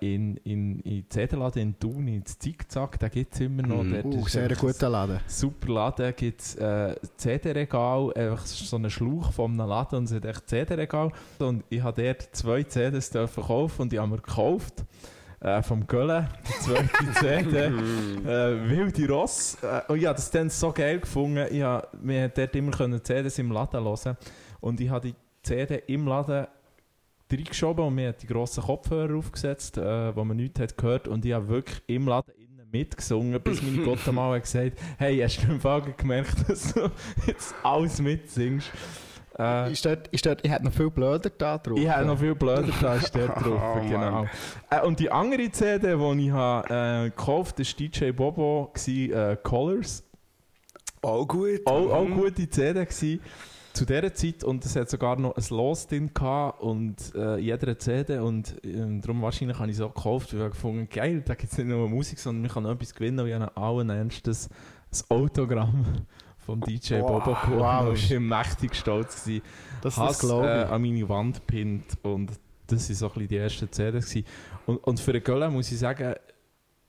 in, 0.00 0.36
in, 0.44 0.80
in 0.80 1.04
CD-Laden 1.08 1.62
in 1.62 1.78
Thun, 1.78 2.06
ins 2.08 2.38
Zickzack, 2.38 2.98
den 2.98 3.10
gibt 3.10 3.34
es 3.34 3.40
immer 3.40 3.62
noch. 3.62 3.82
Mhm. 3.82 3.92
Dort 4.02 4.04
Uh, 4.06 4.26
sehr 4.26 4.54
guter 4.54 4.90
Laden. 4.90 5.20
super 5.26 5.72
Laden 5.72 6.14
gibt 6.16 6.40
es 6.40 6.56
äh, 6.56 6.94
CD-Regal, 7.16 8.12
einfach 8.14 8.44
so 8.44 8.76
einen 8.76 8.90
Schlauch 8.90 9.32
von 9.32 9.52
einem 9.58 9.68
Laden 9.68 9.98
und 10.00 10.04
es 10.04 10.12
hat 10.12 10.24
echt 10.26 10.48
CD-Regal. 10.48 11.10
Und 11.38 11.64
ich 11.70 11.82
habe 11.82 12.02
dort 12.02 12.28
zwei 12.36 12.62
CDs 12.64 13.10
dürfen 13.10 13.42
kaufen 13.42 13.82
und 13.82 13.92
die 13.92 13.98
haben 13.98 14.10
wir 14.10 14.18
gekauft. 14.18 14.84
Äh, 15.40 15.62
vom 15.62 15.86
Göllen, 15.86 16.26
die 16.48 16.60
zweite 16.62 17.12
CD. 17.20 17.58
äh, 17.66 18.68
Wilde 18.70 19.06
Ross. 19.12 19.58
Äh, 19.62 19.92
und 19.92 19.98
ich 19.98 20.06
habe 20.06 20.16
das 20.16 20.30
dann 20.30 20.48
so 20.48 20.72
geil 20.72 21.00
gefunden. 21.00 21.46
Ich 21.50 21.60
hab, 21.62 21.90
wir 22.02 22.22
konnten 22.22 22.40
dort 22.40 22.56
immer 22.56 22.70
können 22.70 23.04
CDs 23.04 23.38
im 23.38 23.52
Laden 23.52 23.84
hören. 23.84 24.16
Und 24.60 24.80
ich 24.80 24.88
habe 24.88 25.08
die 25.08 25.14
CD 25.42 25.82
im 25.88 26.06
Laden 26.06 26.46
reingeschoben 27.36 27.84
und 27.84 27.94
mir 27.94 28.08
hat 28.08 28.22
die 28.22 28.26
grossen 28.26 28.62
Kopfhörer 28.64 29.16
aufgesetzt, 29.16 29.78
äh, 29.78 30.14
wo 30.16 30.24
man 30.24 30.36
nichts 30.36 30.60
hat 30.60 30.76
gehört. 30.76 31.08
Und 31.08 31.24
ich 31.24 31.32
habe 31.32 31.48
wirklich 31.48 31.82
im 31.86 32.06
Laden 32.08 32.32
innen 32.36 32.68
mitgesungen, 32.72 33.40
bis 33.40 33.62
meine 33.62 33.78
Gott 33.84 34.06
mal 34.12 34.34
hat 34.36 34.42
gesagt 34.42 34.78
hey, 34.98 35.18
hast 35.18 35.42
du 35.42 35.52
im 35.52 35.60
Fall 35.60 35.82
gemerkt, 35.96 36.48
dass 36.48 36.72
du 36.74 36.90
jetzt 37.26 37.54
alles 37.62 38.00
mitsingst? 38.00 38.70
Äh, 39.36 39.72
Ist 39.72 39.84
dort, 39.84 40.06
ist 40.08 40.24
dort, 40.24 40.44
ich 40.44 40.50
hätte 40.52 40.64
noch 40.64 40.72
viel 40.72 40.90
blöder 40.90 41.28
da 41.28 41.58
drauf. 41.58 41.76
ich 41.76 41.88
habe 41.88 42.06
noch 42.06 42.18
viel 42.20 42.36
blöder 42.36 42.68
da 42.80 42.94
ist 42.94 43.12
der 43.16 43.26
drauf, 43.26 43.60
Oh, 43.76 43.80
genau. 43.88 44.10
Mann. 44.10 44.30
Äh, 44.70 44.80
und 44.86 45.00
die 45.00 45.10
andere 45.10 45.50
CD, 45.50 45.96
die 45.96 46.26
ich 46.26 46.30
habe, 46.30 46.68
äh, 47.06 47.10
gekauft 47.10 47.58
habe, 47.58 47.66
war 47.68 47.74
DJ 47.88 48.10
Bobo, 48.12 48.70
gewesen, 48.72 49.12
äh, 49.12 49.36
Colors. 49.42 50.04
Auch 51.02 51.26
gut. 51.26 51.60
Auch, 51.66 51.90
auch 51.92 52.04
Mhm. 52.04 52.14
gute 52.14 52.48
CD 52.48 52.84
gewesen. 52.84 53.20
Zu 53.74 53.84
dieser 53.84 54.14
Zeit 54.14 54.44
und 54.44 54.64
es 54.64 54.76
hat 54.76 54.88
sogar 54.88 55.18
noch 55.18 55.36
ein 55.36 55.44
Los 55.50 55.86
drin 55.86 56.10
gehabt 56.14 56.62
und 56.62 57.14
äh, 57.14 57.34
in 57.34 57.44
jeder 57.44 57.78
CD 57.78 58.18
und 58.18 58.54
ähm, 58.64 59.00
darum 59.00 59.20
wahrscheinlich 59.20 59.58
habe 59.58 59.70
ich 59.70 59.76
es 59.76 59.82
auch 59.82 59.92
gekauft, 59.92 60.32
weil 60.32 60.38
ich 60.38 60.44
habe 60.44 60.50
gefunden, 60.52 60.88
geil, 60.88 61.22
da 61.26 61.34
gibt 61.34 61.52
es 61.52 61.58
nicht 61.58 61.66
nur 61.66 61.88
Musik, 61.88 62.18
sondern 62.18 62.42
man 62.42 62.50
kann 62.50 62.62
noch 62.62 62.70
etwas 62.70 62.94
gewinnen 62.94 63.20
und 63.20 63.26
ich 63.26 63.34
habe 63.34 63.56
allen 63.56 63.90
ernstes 63.90 64.48
ein 64.92 65.16
Autogramm 65.16 65.84
vom 66.38 66.60
DJ 66.60 67.00
Wow, 67.00 67.24
Bobo 67.24 67.36
gewonnen 67.40 67.58
wow. 67.58 67.88
und 67.88 67.94
ich 67.96 68.10
war 68.12 68.20
mächtig 68.20 68.74
stolz. 68.74 69.24
Gewesen. 69.24 69.42
das, 69.82 69.96
Hass, 69.96 70.18
das 70.18 70.30
äh, 70.30 70.72
an 70.72 70.82
meine 70.82 71.08
Wand 71.08 71.46
pinnt 71.46 71.98
und 72.02 72.30
das 72.66 72.88
waren 72.88 72.96
so 72.96 73.06
ein 73.06 73.12
bisschen 73.12 73.28
die 73.28 73.36
ersten 73.36 73.72
CDs. 73.72 74.08
Gewesen. 74.08 74.26
Und, 74.66 74.76
und 74.78 75.00
für 75.00 75.12
den 75.12 75.22
Göller 75.22 75.50
muss 75.50 75.70
ich 75.72 75.78
sagen, 75.78 76.14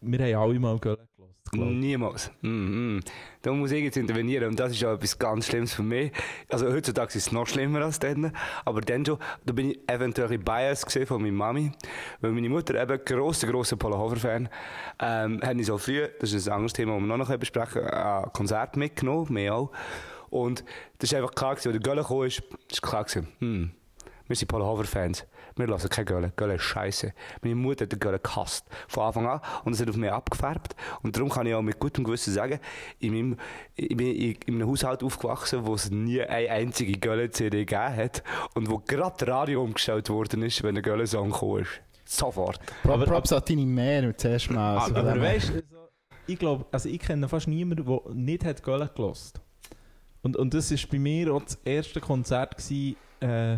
wir 0.01 0.19
haben 0.19 0.49
alle 0.49 0.59
mal 0.59 0.77
Göller 0.77 1.07
Niemals. 1.53 2.31
Mhm. 2.41 3.01
Da 3.41 3.51
muss 3.51 3.71
ich 3.71 3.83
jetzt 3.83 3.97
intervenieren 3.97 4.49
und 4.49 4.59
das 4.59 4.71
ist 4.71 4.83
auch 4.83 4.93
etwas 4.93 5.17
ganz 5.17 5.47
Schlimmes 5.47 5.73
für 5.73 5.83
mich. 5.83 6.11
Also 6.49 6.67
heutzutage 6.67 7.09
ist 7.09 7.27
es 7.27 7.31
noch 7.31 7.47
schlimmer 7.47 7.81
als 7.81 7.99
dann, 7.99 8.33
aber 8.65 8.81
dann 8.81 9.05
schon, 9.05 9.19
da 9.45 9.53
bin 9.53 9.71
ich 9.71 9.79
eventuell 9.87 10.31
ein 10.31 10.43
Bias 10.43 10.85
gesehen 10.85 11.05
von 11.05 11.21
meiner 11.21 11.33
Mami, 11.33 11.71
weil 12.21 12.31
meine 12.31 12.49
Mutter 12.49 12.81
eben 12.81 12.99
grosser, 13.05 13.47
grosser 13.47 13.75
Polahofer-Fan, 13.75 14.49
ähm, 14.99 15.39
hat 15.43 15.57
ich 15.57 15.67
so 15.67 15.77
früh, 15.77 16.07
das 16.19 16.33
ist 16.33 16.47
ein 16.47 16.53
anderes 16.53 16.73
Thema, 16.73 16.93
das 16.93 17.01
wir 17.01 17.17
noch 17.17 17.29
noch 17.29 17.37
besprechen 17.37 17.83
ein 17.83 18.33
Konzert 18.33 18.75
mitgenommen, 18.75 19.31
mehr 19.31 19.55
auch. 19.55 19.71
Und 20.29 20.65
das 20.97 21.11
ist 21.11 21.15
einfach 21.15 21.35
klar 21.35 21.55
gewesen, 21.55 21.69
als 21.69 21.81
der 21.81 21.81
Göller 21.81 22.03
kam, 22.03 22.23
ist, 22.23 22.41
ist 22.69 22.81
klar 22.81 23.03
gewesen, 23.03 23.27
hm, 23.39 23.71
wir 24.27 24.35
sind 24.35 24.47
Polahofer-Fans. 24.47 25.25
Wir 25.55 25.67
lassen 25.67 25.89
keine 25.89 26.05
Gölle. 26.05 26.33
Gölle 26.35 26.55
ist 26.55 26.63
scheiße. 26.63 27.13
Meine 27.41 27.55
Mutter 27.55 27.85
hat 27.85 27.91
den 27.91 27.99
Gölle 27.99 28.19
gehasst. 28.19 28.65
Von 28.87 29.03
Anfang 29.03 29.27
an. 29.27 29.41
Und 29.63 29.73
es 29.73 29.81
hat 29.81 29.89
auf 29.89 29.95
mich 29.95 30.11
abgefärbt. 30.11 30.75
Und 31.01 31.15
darum 31.15 31.29
kann 31.29 31.45
ich 31.47 31.53
auch 31.53 31.61
mit 31.61 31.79
gutem 31.79 32.03
Gewissen 32.03 32.33
sagen, 32.33 32.59
ich 32.99 33.09
bin 33.11 33.37
in 33.75 33.99
in 33.99 34.55
einem 34.55 34.67
Haushalt 34.67 35.03
aufgewachsen, 35.03 35.65
wo 35.65 35.75
es 35.75 35.89
nie 35.91 36.21
eine 36.21 36.49
einzige 36.49 36.97
Gölle-CD 36.97 37.65
gegeben 37.65 37.95
hat. 37.95 38.23
Und 38.53 38.69
wo 38.69 38.79
gerade 38.79 39.15
das 39.17 39.27
Radio 39.29 39.63
umgestellt 39.63 40.09
worden 40.09 40.41
ist, 40.43 40.61
wenn 40.63 40.75
ein 40.75 40.83
Gölle-Song 40.83 41.31
gekommen 41.31 41.61
ist. 41.61 41.81
Sofort. 42.05 42.59
Aber- 42.83 43.05
Props 43.05 43.31
an 43.33 43.41
deine 43.47 43.65
Mehr 43.65 44.15
zuerst 44.17 44.51
mal. 44.51 44.77
Also 44.77 44.95
Aber 44.95 45.13
her. 45.13 45.21
weißt 45.21 45.49
du, 45.49 45.53
also, 45.55 45.65
ich 46.27 46.37
glaube, 46.39 46.65
also 46.71 46.89
ich 46.89 46.99
kenne 46.99 47.27
fast 47.29 47.47
niemanden, 47.47 47.85
der 47.85 48.01
nicht 48.13 48.43
hat 48.45 48.61
Göller 48.63 48.87
gelost. 48.89 49.39
Und, 50.21 50.35
und 50.37 50.53
das 50.53 50.71
war 50.71 50.79
bei 50.91 50.99
mir 50.99 51.33
auch 51.33 51.43
das 51.43 51.55
erste 51.63 52.01
Konzert, 52.01 52.57
gewesen, 52.57 52.95
äh, 53.21 53.57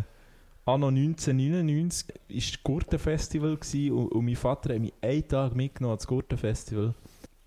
anno 0.68 0.88
1999, 0.88 2.08
war 2.08 2.36
das 2.36 2.62
Gurtenfestival 2.62 3.52
und, 3.52 4.12
und 4.12 4.24
mein 4.24 4.36
Vater 4.36 4.74
hat 4.74 4.80
mich 4.80 4.92
einen 5.00 5.26
Tag 5.26 5.56
mitgenommen 5.56 5.92
ans 5.92 6.06
Gurtenfestival, 6.06 6.94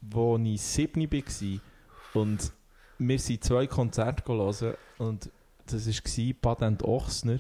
wo 0.02 0.38
ich 0.38 0.62
sieben 0.62 1.12
war. 1.12 1.60
Und 2.14 2.52
wir 2.98 3.20
sind 3.20 3.44
zwei 3.44 3.68
Konzerte 3.68 4.24
hören 4.28 4.74
und 4.98 5.30
das 5.68 5.88
war 5.88 6.34
Patent 6.42 6.84
Ochsner. 6.84 7.40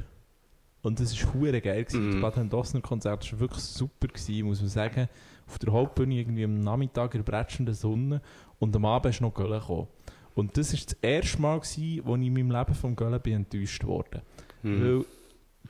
Und 0.83 0.99
das 0.99 1.19
war 1.19 1.33
hure 1.33 1.61
geil. 1.61 1.85
Mhm. 1.91 2.11
Das 2.11 2.21
Patent 2.21 2.53
Ochsner 2.53 2.81
Konzert 2.81 3.31
war 3.31 3.39
wirklich 3.39 3.63
super, 3.63 4.07
gewesen, 4.07 4.45
muss 4.45 4.61
man 4.61 4.69
sagen. 4.69 5.09
Auf 5.47 5.57
der 5.59 5.73
Hauptbühne 5.73 6.15
irgendwie 6.15 6.43
am 6.43 6.59
Nachmittag 6.59 7.15
in 7.15 7.23
der 7.23 7.31
bretschenden 7.31 7.73
Sonne 7.73 8.21
und 8.59 8.75
am 8.75 8.85
Abend 8.85 9.13
ist 9.13 9.21
noch 9.21 9.33
Gölle 9.33 9.59
gekommen. 9.59 9.87
Und 10.35 10.55
das 10.57 10.73
war 10.73 10.79
das 10.79 10.97
erste 11.01 11.41
Mal, 11.41 11.59
gewesen, 11.59 12.01
wo 12.05 12.15
ich 12.15 12.27
in 12.27 12.33
meinem 12.33 12.51
Leben 12.51 12.73
vom 12.75 12.95
Gölle 12.95 13.19
bin 13.19 13.33
enttäuscht 13.33 13.83
wurde. 13.83 14.21
Mhm. 14.63 14.81
Weil 14.81 15.05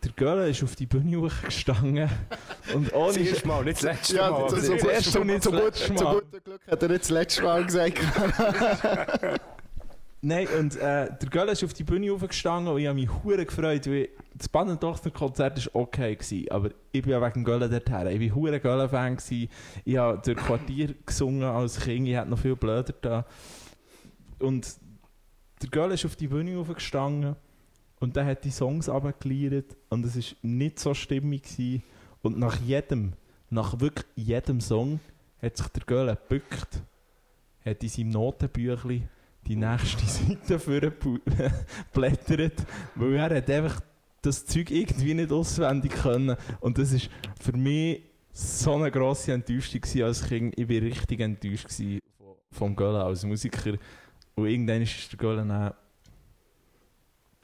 der 0.03 0.11
Gölle 0.13 0.49
ist 0.49 0.63
auf 0.63 0.75
die 0.75 0.85
Bühne 0.85 1.17
hochgestanden 1.21 2.09
und 2.73 2.93
ohne... 2.93 3.13
Das 3.13 3.17
erste 3.17 3.47
Mal, 3.47 3.63
nicht 3.63 3.77
das 3.77 3.83
letzte 3.83 4.15
Ja, 4.15 4.31
Mal. 4.31 4.43
das, 4.43 4.53
das 4.53 4.65
so, 4.65 4.73
das 4.73 4.83
erste 4.83 5.21
und 5.21 5.27
nicht 5.27 5.45
das 5.45 5.51
gut, 5.51 5.63
letzte 5.63 5.93
Mal. 5.93 6.13
gutem 6.15 6.43
Glück 6.43 6.61
hat 6.67 6.83
er 6.83 6.89
nicht 6.89 7.01
das 7.01 7.09
letzte 7.09 7.43
Mal 7.43 7.65
gesagt. 7.65 7.99
Nein, 10.23 10.47
und 10.59 10.75
äh, 10.75 11.09
der 11.19 11.29
Gölle 11.31 11.51
ist 11.53 11.63
auf 11.63 11.73
die 11.73 11.83
Bühne 11.83 12.11
hochgestanden 12.11 12.71
und 12.73 12.79
ich 12.79 12.85
habe 12.87 12.99
mich 12.99 13.09
hure 13.23 13.43
gefreut, 13.43 13.87
weil 13.87 14.09
das 14.35 14.47
Badentochter-Konzert 14.49 15.65
war 15.73 15.81
okay, 15.81 16.15
gewesen, 16.15 16.45
aber 16.51 16.69
ich 16.91 17.01
bin 17.01 17.11
ja 17.11 17.21
wegen 17.21 17.33
dem 17.33 17.43
Gölle 17.43 17.67
dorthin. 17.67 18.21
Ich 18.21 18.29
war 18.29 18.35
hure 18.35 18.59
gewesen. 18.59 19.49
Ich 19.83 19.97
habe 19.97 20.21
durch 20.23 20.37
Quartier 20.37 20.93
gesungen 21.05 21.43
als 21.43 21.79
Kind, 21.79 22.07
ich 22.07 22.15
hätte 22.15 22.29
noch 22.29 22.37
viel 22.37 22.55
blöder 22.55 22.93
da. 23.01 23.25
Und 24.39 24.75
der 25.61 25.69
Gölle 25.69 25.95
ist 25.95 26.05
auf 26.05 26.15
die 26.15 26.27
Bühne 26.27 26.55
hochgestanden 26.57 27.35
und 28.01 28.15
der 28.15 28.25
hat 28.25 28.43
die 28.43 28.51
Songs 28.51 28.89
runtergeliert 28.89 29.77
und 29.89 30.03
es 30.05 30.15
war 30.17 30.37
nicht 30.41 30.79
so 30.79 30.93
stimmig. 30.93 31.43
Gewesen. 31.43 31.83
Und 32.23 32.37
nach 32.37 32.59
jedem, 32.59 33.13
nach 33.49 33.79
wirklich 33.79 34.05
jedem 34.15 34.59
Song 34.59 34.99
hat 35.41 35.55
sich 35.55 35.67
der 35.67 35.83
Gölle 35.85 36.17
gebückt, 36.17 36.81
hat 37.63 37.83
in 37.83 37.89
seinem 37.89 38.09
Notenbüchlein 38.09 39.07
die 39.45 39.55
nächste 39.55 40.05
Seite 40.49 40.91
blättert, 41.93 42.65
weil 42.95 43.13
er 43.13 43.35
hat 43.37 43.49
einfach 43.49 43.81
das 44.23 44.45
Zeug 44.47 44.71
irgendwie 44.71 45.13
nicht 45.13 45.31
auswendig 45.31 45.93
können 45.93 46.37
und 46.59 46.77
das 46.79 46.91
ist 46.91 47.09
für 47.39 47.55
mich 47.55 48.01
so 48.33 48.75
eine 48.75 48.89
grosse 48.89 49.33
Enttäuschung 49.33 49.81
gewesen 49.81 50.03
als 50.03 50.27
Kind. 50.27 50.57
Ich 50.57 50.67
war 50.67 50.81
richtig 50.81 51.19
enttäuscht 51.19 51.67
vom 52.51 52.75
Göller 52.75 53.05
als 53.05 53.23
Musiker 53.25 53.77
und 54.35 54.47
irgendwann 54.47 54.81
ist 54.81 55.21
der 55.21 55.35
dann 55.35 55.51
ich 55.51 55.75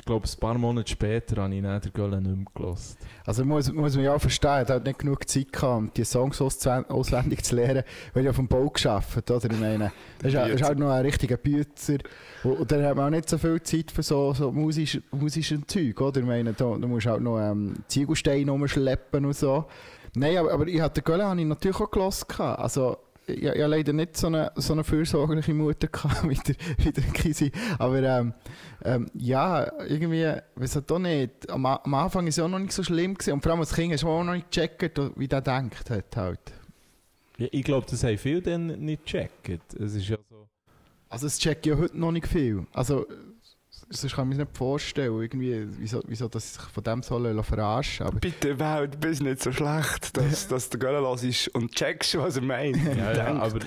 glaube, 0.07 0.27
ein 0.27 0.39
paar 0.39 0.57
Monate 0.57 0.89
später 0.89 1.43
habe 1.43 1.53
ich 1.53 1.61
dann 1.61 1.79
den 1.79 1.93
Göller 1.93 2.19
nicht 2.19 2.35
mehr 2.35 2.45
gehört. 2.55 2.79
Also 3.25 3.45
muss, 3.45 3.71
muss 3.71 3.95
man 3.95 4.05
ja 4.05 4.15
auch 4.15 4.21
verstehen, 4.21 4.65
er 4.65 4.75
hat 4.75 4.85
nicht 4.85 4.99
genug 4.99 5.29
Zeit 5.29 5.53
gehabt, 5.53 5.77
um 5.77 5.91
die 5.95 6.03
Songs 6.03 6.41
auswendig 6.41 7.43
zu 7.43 7.55
lernen, 7.55 7.83
weil 8.13 8.25
er 8.25 8.31
auf 8.31 8.37
dem 8.37 8.47
Bau 8.47 8.67
geschafft 8.69 9.29
oder? 9.29 9.51
Ich 9.51 9.59
meine, 9.59 9.91
er 10.23 10.49
ist, 10.49 10.55
ist 10.55 10.63
halt 10.63 10.79
noch 10.79 10.89
ein 10.89 11.05
richtiger 11.05 11.37
Bützer 11.37 11.97
und, 12.43 12.71
dann 12.71 12.83
hat 12.83 12.95
man 12.95 13.05
auch 13.05 13.09
nicht 13.09 13.29
so 13.29 13.37
viel 13.37 13.61
Zeit 13.61 13.91
für 13.91 14.01
so, 14.01 14.33
so 14.33 14.51
musisch, 14.51 14.99
musischen 15.11 15.67
Zeug, 15.67 16.01
oder? 16.01 16.21
Ich 16.21 16.25
meine, 16.25 16.53
da, 16.53 16.75
da 16.75 16.87
musst 16.87 17.05
du 17.05 17.11
halt 17.11 17.21
noch 17.21 17.39
ähm, 17.39 17.75
Ziegelsteine 17.87 18.49
rumschleppen 18.49 19.25
und 19.25 19.35
so. 19.35 19.65
Nein, 20.15 20.37
aber, 20.37 20.51
aber 20.51 20.67
ich 20.67 20.81
hatte 20.81 21.01
den 21.01 21.03
Göller 21.03 21.27
habe 21.27 21.39
ich 21.39 21.45
natürlich 21.45 21.79
auch 21.79 21.91
gehört. 21.91 22.39
Also, 22.39 22.97
ich, 23.27 23.43
ich 23.43 23.47
habe 23.49 23.67
leider 23.67 23.93
nicht 23.93 24.17
so 24.17 24.27
eine, 24.27 24.51
so 24.55 24.73
eine 24.73 24.83
fürsorgliche 24.83 25.53
Mutter 25.53 25.87
gehabt 25.91 26.27
wie 26.27 26.35
der, 26.35 26.55
wie 26.77 26.91
der 26.91 27.03
Kisi. 27.03 27.51
Aber 27.77 28.01
ähm, 28.01 28.33
ähm, 28.83 29.09
ja, 29.13 29.71
irgendwie, 29.83 30.33
weiß 30.55 30.77
ich 30.77 30.85
doch 30.85 30.99
nicht. 30.99 31.49
Am, 31.49 31.65
am 31.65 31.93
Anfang 31.93 32.23
war 32.23 32.29
es 32.29 32.37
ja 32.37 32.45
auch 32.45 32.49
noch 32.49 32.59
nicht 32.59 32.71
so 32.71 32.83
schlimm. 32.83 33.13
Gewesen. 33.13 33.33
Und 33.33 33.43
vor 33.43 33.51
allem 33.51 33.61
als 33.61 33.73
Kind 33.73 33.93
hast 33.93 34.03
du 34.03 34.09
auch 34.09 34.23
noch 34.23 34.33
nicht 34.33 34.51
gecheckt, 34.51 34.99
wie 35.15 35.27
der 35.27 35.41
denkt 35.41 35.89
hat 35.89 36.15
halt. 36.15 36.39
Ja, 37.37 37.47
ich 37.51 37.63
glaube, 37.63 37.85
das 37.89 38.03
haben 38.03 38.17
viele 38.17 38.41
dann 38.41 38.67
nicht 38.79 39.05
gecheckt. 39.05 39.73
Es 39.75 39.93
ist 39.93 40.07
ja 40.07 40.17
so... 40.29 40.47
Also 41.09 41.27
es 41.27 41.39
checkt 41.39 41.65
ja 41.65 41.77
heute 41.77 41.97
noch 41.97 42.11
nicht 42.11 42.27
viel. 42.27 42.65
Also, 42.73 43.05
sonst 43.89 44.15
kann 44.15 44.31
ich 44.31 44.37
mir 44.37 44.43
nicht 44.43 44.57
vorstellen, 44.57 45.21
irgendwie, 45.21 45.67
wieso, 45.77 46.01
wieso 46.07 46.27
dass 46.27 46.53
sie 46.53 46.59
sich 46.59 46.69
von 46.69 46.83
dem 46.83 47.03
sollen 47.03 47.43
verarschen 47.43 48.07
aber 48.07 48.19
Bitte, 48.19 48.59
Welt, 48.59 48.99
bist 48.99 49.21
nicht 49.21 49.41
so 49.41 49.51
schlecht, 49.51 50.15
dass, 50.17 50.47
dass 50.47 50.69
der 50.69 50.79
Göller 50.79 51.01
los 51.01 51.23
ist 51.23 51.47
und 51.49 51.73
checkst, 51.73 52.17
was 52.17 52.35
er 52.35 52.43
meint. 52.43 52.77
Ja, 52.97 53.13
ja, 53.13 53.33
aber 53.33 53.59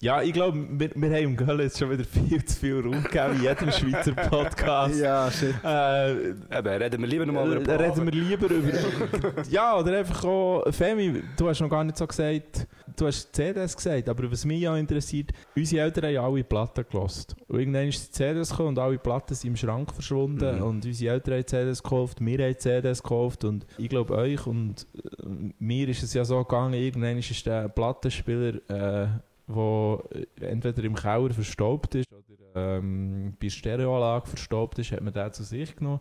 Ja, 0.00 0.22
ich 0.22 0.32
glaube, 0.32 0.56
wir, 0.70 0.90
wir 0.94 1.10
haben 1.10 1.24
im 1.24 1.36
Göll 1.36 1.60
jetzt 1.60 1.76
schon 1.76 1.90
wieder 1.90 2.04
viel 2.04 2.44
zu 2.44 2.56
viel 2.56 2.80
Raum 2.80 3.02
gegeben, 3.02 3.34
in 3.34 3.42
jedem 3.42 3.72
Schweizer 3.72 4.12
Podcast. 4.12 5.00
Ja, 5.00 5.28
shit. 5.28 5.56
Äh, 5.64 6.30
Eben, 6.30 6.68
reden 6.68 7.00
wir 7.00 7.08
lieber 7.08 7.26
nochmal 7.26 7.56
über 7.56 7.72
äh, 7.72 7.86
reden 7.88 8.04
wir 8.04 8.12
lieber 8.12 8.48
über. 8.48 9.42
ja, 9.50 9.76
oder 9.76 9.98
einfach 9.98 10.24
auch. 10.24 10.64
Femi, 10.70 11.24
du 11.36 11.48
hast 11.48 11.60
noch 11.60 11.68
gar 11.68 11.82
nicht 11.82 11.96
so 11.96 12.06
gesagt. 12.06 12.68
Du 12.96 13.06
hast 13.06 13.34
CDs 13.34 13.76
gesagt, 13.76 14.08
aber 14.08 14.30
was 14.30 14.44
mich 14.44 14.62
ja 14.62 14.76
interessiert, 14.76 15.32
unsere 15.56 15.82
Eltern 15.82 16.16
haben 16.16 16.32
alle 16.32 16.44
Platten 16.44 16.84
gelost. 16.88 17.34
Und 17.48 17.58
irgendwann 17.58 17.88
ist 17.88 18.08
die 18.08 18.12
CDs 18.12 18.50
gekommen 18.50 18.68
und 18.68 18.78
alle 18.78 18.98
Platten 18.98 19.34
sind 19.34 19.50
im 19.50 19.56
Schrank 19.56 19.92
verschwunden. 19.92 20.56
Mhm. 20.58 20.62
Und 20.62 20.84
unsere 20.84 21.14
Eltern 21.14 21.34
haben 21.34 21.46
CDs 21.46 21.82
gekauft, 21.82 22.18
wir 22.20 22.44
haben 22.44 22.58
CDs 22.58 23.02
gekauft. 23.02 23.44
Und 23.44 23.66
ich 23.78 23.88
glaube, 23.88 24.14
euch 24.14 24.46
und 24.46 24.86
äh, 24.94 25.52
mir 25.58 25.88
ist 25.88 26.04
es 26.04 26.14
ja 26.14 26.24
so 26.24 26.42
gegangen, 26.44 26.74
irgendwann 26.74 27.18
ist 27.18 27.46
der 27.46 27.68
Plattenspieler, 27.68 28.54
äh, 28.68 29.08
der 29.48 30.50
entweder 30.50 30.84
im 30.84 30.94
Keller 30.94 31.32
verstaubt 31.32 31.94
ist 31.94 32.06
oder 32.12 32.76
ähm, 32.78 33.34
bei 33.40 33.48
Stereoanlage 33.48 34.26
verstaubt 34.26 34.78
ist, 34.78 34.92
hat 34.92 35.00
man 35.00 35.12
den 35.12 35.32
zu 35.32 35.42
sich 35.42 35.74
genommen. 35.74 36.00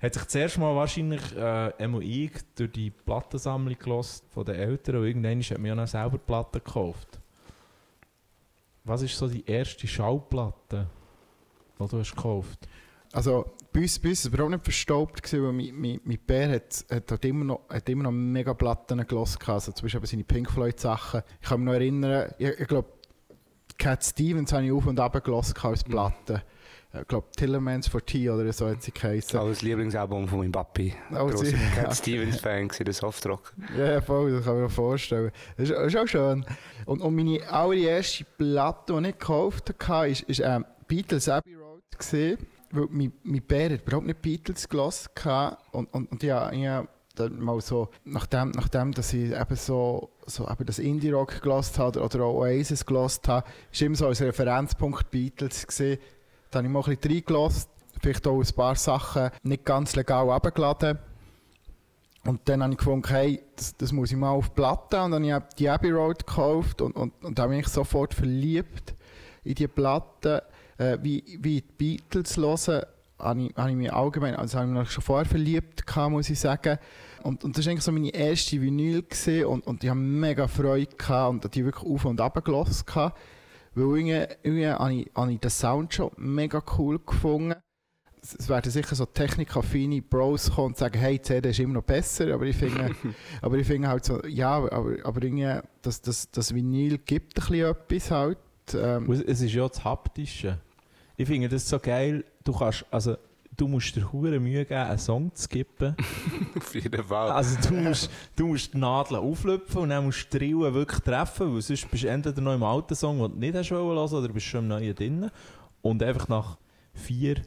Hat 0.00 0.14
sich 0.14 0.26
zuerst 0.26 0.58
mal 0.58 0.74
wahrscheinlich 0.74 1.22
äh, 1.36 1.72
ich 2.00 2.32
durch 2.56 2.72
die 2.72 2.90
Plattensammlung 2.90 3.78
gelost 3.78 4.24
von 4.30 4.44
den 4.44 4.56
Eltern 4.56 4.96
und 4.96 5.06
irgendwann 5.06 5.40
hat 5.40 5.58
mir 5.58 5.68
ja 5.68 5.74
noch 5.76 5.86
selber 5.86 6.18
Platten 6.18 6.58
gekauft. 6.58 7.20
Was 8.84 9.02
ist 9.02 9.16
so 9.16 9.28
die 9.28 9.46
erste 9.46 9.86
Schallplatte, 9.86 10.88
die 11.78 11.88
du 11.88 11.98
hast 11.98 12.16
gekauft? 12.16 12.68
Also, 13.12 13.44
bei 13.72 13.80
uns, 13.80 13.98
bei 13.98 14.08
uns 14.10 14.24
war 14.24 14.28
es 14.28 14.34
überhaupt 14.34 14.50
nicht 14.52 14.64
verstaubt, 14.64 15.22
gewesen, 15.22 15.44
weil 15.44 15.52
mein, 15.52 15.74
mein, 15.74 16.00
mein 16.04 16.18
Bär 16.26 16.50
hat, 16.50 16.84
hat, 17.10 17.24
immer 17.24 17.44
noch, 17.44 17.60
hat 17.68 17.88
immer 17.88 18.04
noch 18.04 18.10
mega 18.12 18.54
Platten 18.54 19.06
gelassen. 19.06 19.38
Also 19.46 19.72
zum 19.72 19.86
Beispiel 19.86 20.06
seine 20.06 20.24
Pink 20.24 20.50
Floyd 20.50 20.78
Sachen. 20.80 21.22
Ich 21.40 21.48
kann 21.48 21.60
mich 21.60 21.66
noch 21.66 21.74
erinnern, 21.74 22.32
ich, 22.38 22.48
ich 22.48 22.66
glaube, 22.68 22.88
Cat 23.78 24.04
Stevens 24.04 24.52
habe 24.52 24.64
ich 24.64 24.72
auf 24.72 24.86
und 24.86 25.00
ab 25.00 25.22
gelassen 25.24 25.54
als 25.62 25.84
Platte. 25.84 26.42
Ich 27.00 27.08
glaube, 27.08 27.26
Tillermans 27.34 27.88
for 27.88 28.04
Tea 28.04 28.28
oder 28.28 28.52
so 28.52 28.68
hat 28.68 28.82
sie 28.82 28.92
geheißen. 28.92 29.38
Das 29.38 29.48
das 29.48 29.62
Lieblingsalbum 29.62 30.28
von 30.28 30.40
meinem 30.40 30.52
Papi. 30.52 30.94
Oh, 31.10 31.26
Grosser 31.26 31.46
sie- 31.46 31.56
Cat 31.74 31.96
Stevens-Fan, 31.96 32.68
gewesen, 32.68 32.84
der 32.84 32.92
Softrock. 32.94 33.54
Ja, 33.78 34.02
voll, 34.02 34.30
das 34.32 34.44
kann 34.44 34.56
ich 34.56 34.62
mir 34.64 34.68
vorstellen. 34.68 35.32
Das 35.56 35.70
ist, 35.70 35.74
das 35.74 35.86
ist 35.86 35.96
auch 35.98 36.06
schön. 36.06 36.44
Und, 36.84 37.00
und 37.00 37.14
meine 37.16 37.48
allererste 37.50 38.24
Platte, 38.36 38.92
die 39.00 39.08
ich 39.08 39.18
gekauft 39.18 39.72
habe, 39.88 40.10
war 40.10 40.56
ähm, 40.56 40.66
Beatles 40.86 41.30
Abbey 41.30 41.54
Road. 41.54 41.80
Gewesen, 41.98 42.46
weil 42.72 42.88
mein, 42.90 43.12
mein 43.22 43.42
Bär 43.42 43.70
hat 43.70 43.82
überhaupt 43.82 44.06
nicht 44.06 44.22
Beatles 44.22 44.68
gelassen. 44.68 45.10
Und, 45.70 45.92
und, 45.94 46.10
und 46.10 46.22
ja, 46.22 46.50
hab 46.50 46.88
dann 47.14 47.40
mal 47.40 47.60
so, 47.60 47.90
nachdem, 48.04 48.50
nachdem 48.50 48.92
dass 48.92 49.12
ich 49.12 49.32
eben 49.32 49.56
so, 49.56 50.10
so 50.26 50.48
eben 50.48 50.64
das 50.64 50.78
Indie-Rock 50.78 51.42
gelassen 51.42 51.78
habe 51.78 52.02
oder 52.02 52.24
auch 52.24 52.40
Oasis 52.40 52.86
gelassen 52.86 53.22
habe, 53.28 53.46
war 53.46 53.86
immer 53.86 53.96
so 53.96 54.06
als 54.06 54.22
Referenzpunkt 54.22 55.10
Beatles. 55.10 55.66
Gewesen. 55.66 55.98
Da 56.50 56.58
habe 56.58 56.66
ich 56.66 56.72
mal 56.72 56.82
ein 56.82 56.96
bisschen 56.96 57.12
reingelassen, 57.12 57.70
vielleicht 58.00 58.26
auch 58.26 58.40
ein 58.40 58.54
paar 58.54 58.76
Sachen 58.76 59.30
nicht 59.42 59.64
ganz 59.64 59.94
legal 59.94 60.30
abgeladen. 60.30 60.98
Und 62.24 62.40
dann 62.44 62.62
habe 62.62 62.72
ich 62.72 62.78
gefunden, 62.78 63.08
hey, 63.08 63.42
das, 63.56 63.76
das 63.76 63.92
muss 63.92 64.12
ich 64.12 64.16
mal 64.16 64.30
auf 64.30 64.54
Platte. 64.54 65.02
Und 65.02 65.10
dann 65.10 65.30
habe 65.30 65.46
ich 65.48 65.54
die 65.56 65.68
Abbey 65.68 65.90
Road 65.90 66.24
gekauft 66.26 66.80
und, 66.80 66.94
und, 66.94 67.12
und 67.24 67.38
da 67.38 67.46
bin 67.48 67.58
ich 67.58 67.68
sofort 67.68 68.14
verliebt 68.14 68.94
in 69.44 69.56
die 69.56 69.66
Platte. 69.66 70.44
Äh, 70.78 70.98
wie, 71.02 71.38
wie 71.40 71.60
die 71.60 71.72
Beatles 71.78 72.36
hören, 72.36 72.82
habe 73.18 73.42
ich, 73.42 73.56
habe 73.56 73.70
ich 73.70 73.76
mich 73.76 73.92
allgemein, 73.92 74.34
also 74.34 74.58
habe 74.58 74.68
ich 74.68 74.78
mich 74.78 74.90
schon 74.90 75.02
vorher 75.02 75.26
verliebt 75.26 75.86
gehabt, 75.86 76.10
muss 76.10 76.30
ich 76.30 76.38
sagen. 76.38 76.78
Und, 77.22 77.44
und 77.44 77.56
das 77.56 77.64
war 77.64 77.70
eigentlich 77.70 77.84
so 77.84 77.92
meine 77.92 78.10
erste 78.10 78.60
Vinyl 78.60 79.02
gewesen, 79.02 79.44
und, 79.46 79.66
und 79.66 79.84
ich 79.84 79.90
habe 79.90 80.00
mega 80.00 80.48
Freude 80.48 80.96
gehabt 80.96 81.30
und 81.30 81.54
die 81.54 81.64
wirklich 81.64 81.88
auf 81.88 82.04
und 82.04 82.20
ab 82.20 82.44
gelassen 82.44 82.84
gehabt. 82.86 83.18
Weil 83.74 83.84
irgendwie, 83.84 84.34
irgendwie 84.42 84.68
habe, 84.68 84.94
ich, 84.94 85.10
habe 85.14 85.32
ich 85.32 85.40
den 85.40 85.50
Sound 85.50 85.94
schon 85.94 86.10
mega 86.16 86.62
cool 86.78 86.98
gefunden. 86.98 87.54
Es 88.20 88.34
es 88.34 88.48
werden 88.48 88.70
sicher 88.70 88.94
so 88.94 89.06
technikaffine 89.06 90.02
Bros 90.02 90.52
kommen 90.52 90.68
und 90.68 90.76
sagen, 90.76 90.98
hey, 90.98 91.18
die 91.18 91.22
CD 91.22 91.50
ist 91.50 91.58
immer 91.58 91.74
noch 91.74 91.82
besser, 91.82 92.32
aber 92.34 92.44
ich 92.44 92.56
finde, 92.56 92.94
aber 93.42 93.56
ich 93.56 93.66
finde 93.66 93.88
halt 93.88 94.04
so, 94.04 94.24
ja, 94.26 94.54
aber, 94.54 94.96
aber 95.02 95.22
irgendwie, 95.22 95.58
das, 95.80 96.02
das, 96.02 96.30
das 96.30 96.54
Vinyl 96.54 96.98
gibt 96.98 97.36
ein 97.38 97.46
bisschen 97.46 97.70
etwas 97.70 98.10
halt. 98.10 98.38
Ähm, 98.74 99.10
Es 99.10 99.40
ist 99.40 99.52
ja 99.52 99.66
das 99.68 99.82
Haptische. 99.84 100.58
Ich 101.16 101.26
finde 101.28 101.48
das 101.48 101.68
so 101.68 101.78
geil. 101.78 102.24
Du 102.44 102.52
kannst, 102.52 102.84
also, 102.90 103.16
du 103.56 103.68
musst 103.68 103.94
dir 103.94 104.10
hure 104.12 104.40
Mühe 104.40 104.64
geben, 104.64 104.80
einen 104.80 104.98
Song 104.98 105.34
zu 105.34 105.44
skippen. 105.44 105.94
Auf 106.56 106.74
jeden 106.74 107.04
Fall. 107.04 107.30
Also 107.30 107.56
du 107.68 107.74
musst, 107.74 108.10
du 108.34 108.46
musst 108.48 108.72
die 108.74 108.78
Nadeln 108.78 109.20
auflöpfen 109.20 109.82
und 109.82 109.88
dann 109.90 110.04
musst 110.04 110.32
du 110.32 110.38
die 110.38 110.46
Rillen 110.46 110.74
wirklich 110.74 111.00
treffen, 111.00 111.54
weil 111.54 111.62
sonst 111.62 111.90
bist 111.90 112.02
du 112.04 112.08
entweder 112.08 112.40
noch 112.40 112.54
im 112.54 112.62
alten 112.62 112.94
Song, 112.94 113.18
den 113.20 113.32
du 113.32 113.38
nicht 113.38 113.54
hast 113.54 113.70
wollen 113.70 113.96
hören, 113.98 114.12
oder 114.24 114.28
bist 114.32 114.46
schon 114.46 114.60
im 114.60 114.68
neuen 114.68 114.94
drin. 114.94 115.30
Und 115.82 116.02
einfach 116.02 116.28
nach 116.28 116.56
vier, 116.94 117.42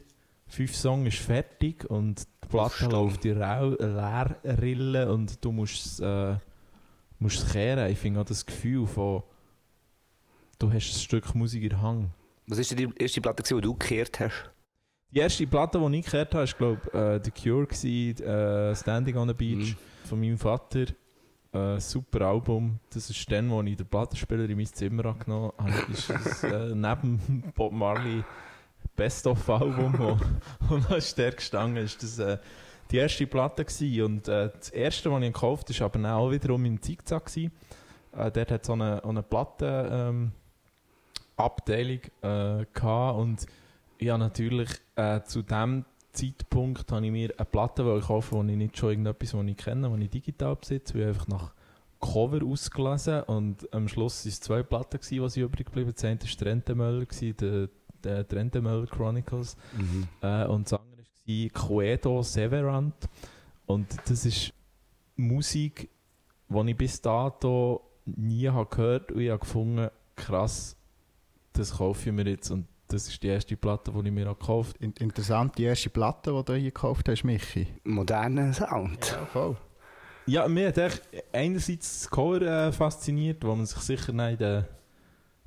fünf 0.46 0.74
Songs 0.74 1.08
ist 1.08 1.18
fertig 1.18 1.84
und 1.90 2.26
die 2.44 2.48
Platte 2.48 2.86
läuft 2.86 3.24
in 3.24 3.42
Rau- 3.42 3.76
Leerrillen 4.44 5.08
und 5.10 5.44
du 5.44 5.50
musst 5.52 5.84
es 5.86 6.00
äh, 6.00 6.36
musst 7.18 7.42
es 7.44 7.52
kehren. 7.52 7.90
Ich 7.90 7.98
finde 7.98 8.20
auch 8.20 8.24
das 8.24 8.44
Gefühl 8.46 8.86
von, 8.86 9.22
du 10.58 10.68
hast 10.72 10.88
ein 10.94 10.98
Stück 11.00 11.34
Musik 11.34 11.62
in 11.62 11.68
der 11.70 11.82
Hand. 11.82 12.10
Was 12.46 12.58
war 12.58 12.76
die 12.76 12.88
erste 12.98 13.20
Platte, 13.20 13.42
gewesen, 13.42 13.56
die 13.56 13.62
du 13.62 13.74
gekehrt 13.74 14.20
hast? 14.20 14.50
Die 15.10 15.18
erste 15.20 15.46
Platte, 15.46 15.78
die 15.78 15.98
ich 15.98 16.06
gehört 16.06 16.34
habe, 16.34 16.46
war, 16.46 16.58
glaube 16.58 16.80
ich, 16.86 16.94
äh, 16.94 17.20
The 17.24 17.30
Cure, 17.30 17.66
gewesen, 17.66 18.22
äh, 18.24 18.74
Standing 18.76 19.16
on 19.16 19.28
the 19.28 19.34
Beach 19.34 19.74
Mhm. 19.74 20.08
von 20.08 20.20
meinem 20.20 20.38
Vater. 20.38 20.86
Äh, 21.52 21.80
super 21.80 22.20
Album. 22.26 22.78
Das 22.92 23.08
ist 23.08 23.30
dann, 23.32 23.50
wo 23.50 23.62
ich 23.62 23.76
den 23.76 23.86
Plattenspieler 23.86 24.44
in 24.48 24.56
mein 24.56 24.66
Zimmer 24.66 25.06
angenommen 25.06 25.52
habe. 25.58 25.92
Ist 25.92 26.10
das, 26.10 26.44
äh, 26.44 26.68
neben 26.74 27.52
Bob 27.54 27.72
Marley 27.72 28.22
Best-of-Album, 28.94 29.94
wo, 29.98 30.18
wo 30.68 30.76
noch 30.76 30.88
gestanden 31.36 31.84
ist. 31.84 32.02
Das 32.02 32.18
äh, 32.18 32.38
die 32.90 32.98
erste 32.98 33.26
Platte 33.26 33.64
gewesen. 33.64 34.02
Und 34.02 34.28
äh, 34.28 34.50
das 34.56 34.70
erste, 34.70 35.10
was 35.10 35.22
ich 35.22 35.32
gekauft 35.32 35.68
habe, 35.80 35.94
war 36.02 36.10
aber 36.12 36.16
auch 36.16 36.30
wiederum 36.30 36.64
im 36.64 36.80
Zickzack. 36.80 37.26
gewesen. 37.26 37.52
Äh, 38.12 38.30
dort 38.30 38.50
hat 38.50 38.64
so 38.64 38.72
eine, 38.74 39.02
eine 39.04 39.22
Platte 39.22 39.88
ähm, 39.90 40.32
Abteilung 41.36 42.00
äh, 42.22 42.64
gehabt 42.72 43.18
und 43.18 43.46
ich 43.98 44.08
habe 44.10 44.18
natürlich 44.18 44.70
äh, 44.96 45.22
zu 45.22 45.42
dem 45.42 45.84
Zeitpunkt 46.12 46.90
habe 46.92 47.04
ich 47.04 47.12
mir 47.12 47.34
eine 47.36 47.44
Platte 47.44 48.00
kaufen, 48.06 48.38
wo 48.38 48.42
ich 48.42 48.56
nicht 48.56 48.76
schon 48.76 48.90
irgendetwas, 48.90 49.34
was 49.34 49.46
ich 49.46 49.56
kenne, 49.56 49.90
was 49.92 50.00
ich 50.00 50.10
digital 50.10 50.56
besitze, 50.56 50.94
weil 50.94 51.02
ich 51.02 51.08
einfach 51.08 51.28
nach 51.28 51.52
Cover 52.00 52.44
ausgelesen 52.44 53.22
und 53.24 53.72
am 53.72 53.88
Schluss 53.88 54.24
waren 54.24 54.30
es 54.30 54.40
zwei 54.40 54.62
Platten, 54.62 54.98
gewesen, 54.98 55.22
die 55.22 55.30
sie 55.30 55.40
übrig 55.40 55.66
geblieben 55.66 55.92
sind. 55.94 56.22
Das 56.22 56.30
eine 56.30 56.38
war 56.38 56.64
Trentemöller, 56.64 57.06
der, 57.40 57.68
der 58.04 58.28
Trentemöller 58.28 58.86
Chronicles 58.86 59.56
Mhm. 59.76 60.08
äh, 60.22 60.46
und 60.46 60.70
das 60.70 60.78
andere 60.80 61.04
war 61.26 61.68
Quedo 61.68 62.22
Severant. 62.22 62.94
Und 63.66 63.88
das 64.08 64.24
ist 64.24 64.52
Musik, 65.16 65.88
die 66.48 66.70
ich 66.70 66.76
bis 66.76 67.00
dato 67.00 67.82
nie 68.04 68.48
habe 68.48 68.68
gehört 68.70 69.12
und 69.12 69.20
ich 69.20 69.30
habe 69.30 69.40
gefunden, 69.40 69.88
krass, 70.14 70.75
das 71.58 71.76
kaufe 71.76 72.08
ich 72.08 72.14
mir 72.14 72.26
jetzt. 72.26 72.50
Und 72.50 72.66
das 72.88 73.08
ist 73.08 73.22
die 73.22 73.28
erste 73.28 73.56
Platte, 73.56 73.90
die 73.92 74.06
ich 74.08 74.12
mir 74.14 74.30
auch 74.30 74.38
gekauft 74.38 74.76
in- 74.78 74.92
interessant, 74.98 75.56
die 75.58 75.64
erste 75.64 75.90
Platte, 75.90 76.32
die 76.32 76.44
du 76.44 76.54
hier 76.54 76.64
gekauft 76.70 77.08
hast, 77.08 77.24
Michi. 77.24 77.66
Moderner 77.84 78.52
Sound. 78.52 79.04
voll. 79.32 79.56
Ja, 80.26 80.46
mir 80.48 80.68
hat 80.68 80.78
echt 80.78 81.02
einerseits 81.32 82.00
das 82.00 82.10
Cover 82.10 82.42
äh, 82.42 82.72
fasziniert, 82.72 83.44
wo 83.44 83.54
man 83.54 83.64
sich 83.66 83.78
sicher 83.78 84.12
noch 84.12 84.28
in, 84.28 84.64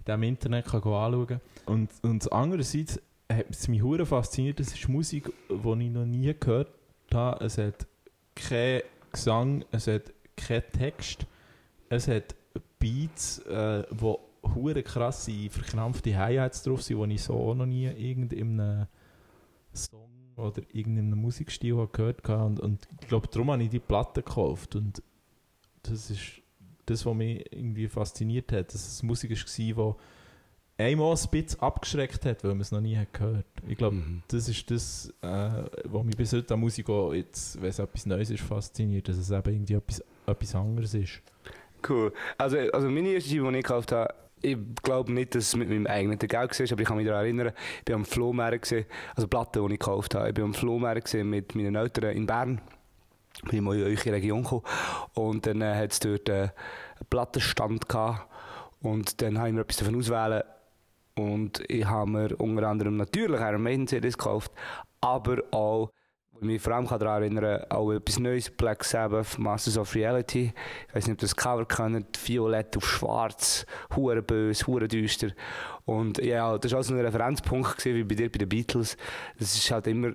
dem 0.07 0.23
Internet 0.23 0.65
kann 0.67 0.81
go 0.81 0.97
anschauen 0.97 1.27
kann. 1.27 1.41
Und, 1.65 1.89
und 2.01 2.31
andererseits 2.31 2.99
hat 3.31 3.45
es 3.49 3.67
mich 3.67 3.81
hure 3.83 4.05
fasziniert, 4.05 4.59
das 4.59 4.69
ist 4.73 4.87
Musik, 4.87 5.31
die 5.49 5.53
ich 5.85 5.91
noch 5.91 6.05
nie 6.05 6.33
gehört 6.39 6.71
habe. 7.13 7.43
Es 7.45 7.57
hat 7.57 7.85
keinen 8.35 8.81
Gesang, 9.11 9.65
es 9.71 9.87
hat 9.87 10.13
keinen 10.37 10.63
Text, 10.71 11.25
es 11.89 12.07
hat 12.07 12.35
Beats, 12.79 13.39
äh, 13.39 13.83
wo 13.91 14.19
hure 14.55 14.83
krasse, 14.83 15.49
verkrampfte 15.49 16.17
Hi-Hats 16.17 16.63
drauf 16.63 16.81
sind, 16.81 17.01
die 17.09 17.15
ich 17.15 17.23
so 17.23 17.33
auch 17.33 17.55
noch 17.55 17.65
nie 17.65 17.85
irgendeinem 17.87 18.87
Song 19.73 20.09
oder 20.35 20.61
irgendeinem 20.73 21.19
Musikstil 21.19 21.87
gehört 21.91 22.27
habe. 22.27 22.45
Und, 22.45 22.59
und 22.59 22.87
ich 23.01 23.07
glaube, 23.07 23.27
darum 23.27 23.51
habe 23.51 23.63
ich 23.63 23.69
die 23.69 23.79
Platte 23.79 24.23
gekauft. 24.23 24.75
Und 24.75 25.01
das 25.83 26.09
ist 26.09 26.41
das, 26.85 27.05
was 27.05 27.13
mich 27.15 27.45
irgendwie 27.51 27.87
fasziniert 27.87 28.51
hat, 28.51 28.73
dass 28.73 28.87
es 28.87 29.03
Musik 29.03 29.31
war, 29.31 29.95
die 30.77 30.83
einmal 30.83 31.11
ein 31.15 31.29
bisschen 31.29 31.59
abgeschreckt 31.59 32.25
hat, 32.25 32.43
weil 32.43 32.51
man 32.51 32.61
es 32.61 32.71
noch 32.71 32.79
nie 32.81 32.95
hat 32.95 33.13
gehört 33.13 33.45
Ich 33.67 33.77
glaube, 33.77 33.97
Mhm. 33.97 34.23
das 34.29 34.47
ist 34.47 34.71
das, 34.71 35.13
äh, 35.21 35.63
was 35.83 36.03
mich 36.05 36.15
bis 36.15 36.31
heute 36.33 36.53
an 36.53 36.61
Musik 36.61 36.89
auch 36.89 37.13
jetzt, 37.13 37.61
wenn 37.61 37.69
es 37.69 37.79
etwas 37.79 38.05
Neues 38.05 38.29
ist, 38.29 38.41
fasziniert, 38.41 39.07
dass 39.09 39.17
es 39.17 39.29
eben 39.29 39.53
irgendwie 39.53 39.73
etwas, 39.73 40.03
etwas 40.25 40.55
anderes 40.55 40.93
ist. 40.93 41.21
Cool. 41.87 42.11
Also, 42.37 42.57
also 42.57 42.89
meine 42.89 43.09
erste 43.09 43.29
Scheibe, 43.29 43.51
die 43.51 43.57
ich 43.57 43.63
gekauft 43.63 43.91
habe, 43.91 44.13
ich 44.41 44.57
glaube 44.83 45.11
nicht, 45.11 45.35
dass 45.35 45.47
es 45.47 45.55
mit 45.55 45.69
meinem 45.69 45.87
eigenen 45.87 46.17
Geld 46.19 46.33
war, 46.33 46.43
aber 46.71 46.81
ich 46.81 46.87
kann 46.87 46.97
mich 46.97 47.05
daran 47.05 47.23
erinnern, 47.23 47.51
ich 47.85 47.89
war 47.89 47.95
am 47.95 48.05
Flohmarkt, 48.05 48.73
also 49.15 49.27
Platten, 49.27 49.67
die 49.67 49.73
ich 49.73 49.79
gekauft 49.79 50.15
habe. 50.15 50.29
Ich 50.29 50.37
war 50.37 50.43
am 50.43 50.53
Flohmarkt 50.53 51.13
mit 51.13 51.55
meinen 51.55 51.75
Eltern 51.75 52.15
in 52.15 52.25
Bern. 52.25 52.61
Bin 53.43 53.55
ich 53.55 53.61
mal 53.61 53.77
in 53.77 53.83
eure 53.83 54.13
Region 54.13 54.43
gekommen. 54.43 54.63
Und 55.13 55.45
dann 55.45 55.61
äh, 55.61 55.75
hat 55.75 55.91
es 55.91 55.99
dort 55.99 56.27
äh, 56.29 56.33
einen 56.33 56.51
Plattenstand 57.09 57.87
gehabt. 57.87 58.27
Und 58.81 59.21
dann 59.21 59.37
habe 59.37 59.49
ich 59.49 59.53
mir 59.53 59.61
etwas 59.61 59.77
davon 59.77 59.95
auswählen 59.95 60.43
und 61.19 61.63
ich 61.67 61.85
habe 61.85 62.09
mir 62.09 62.39
unter 62.39 62.67
anderem 62.67 62.95
natürlich 62.95 63.41
Iron 63.41 63.61
Maiden 63.61 63.87
CDs 63.87 64.17
gekauft, 64.17 64.51
aber 65.01 65.43
auch, 65.51 65.91
mich 66.41 66.61
vor 66.61 66.73
allem 66.73 66.87
daran 66.87 67.23
erinnern 67.23 67.59
kann, 67.61 67.71
auch 67.71 67.91
etwas 67.91 68.19
Neues, 68.19 68.49
Black 68.49 68.83
Sabbath, 68.83 69.37
Masters 69.37 69.77
of 69.77 69.93
Reality. 69.95 70.53
Ich 70.87 70.95
weiß 70.95 71.07
nicht, 71.07 71.15
ob 71.15 71.19
ihr 71.19 71.27
das 71.27 71.35
Cover 71.35 71.65
kennt, 71.65 72.19
violett 72.27 72.75
auf 72.77 72.87
schwarz, 72.87 73.65
hure 73.95 74.21
böse, 74.21 74.65
hure 74.67 74.87
düster. 74.87 75.29
Und 75.85 76.17
ja, 76.19 76.57
das 76.57 76.71
war 76.71 76.79
auch 76.79 76.83
so 76.83 76.93
ein 76.93 76.99
Referenzpunkt 76.99 77.77
gewesen, 77.77 77.95
wie 77.95 78.03
bei 78.03 78.15
dir 78.15 78.31
bei 78.31 78.37
den 78.37 78.49
Beatles. 78.49 78.97
Das 79.37 79.55
ist 79.55 79.71
halt 79.71 79.87
immer 79.87 80.11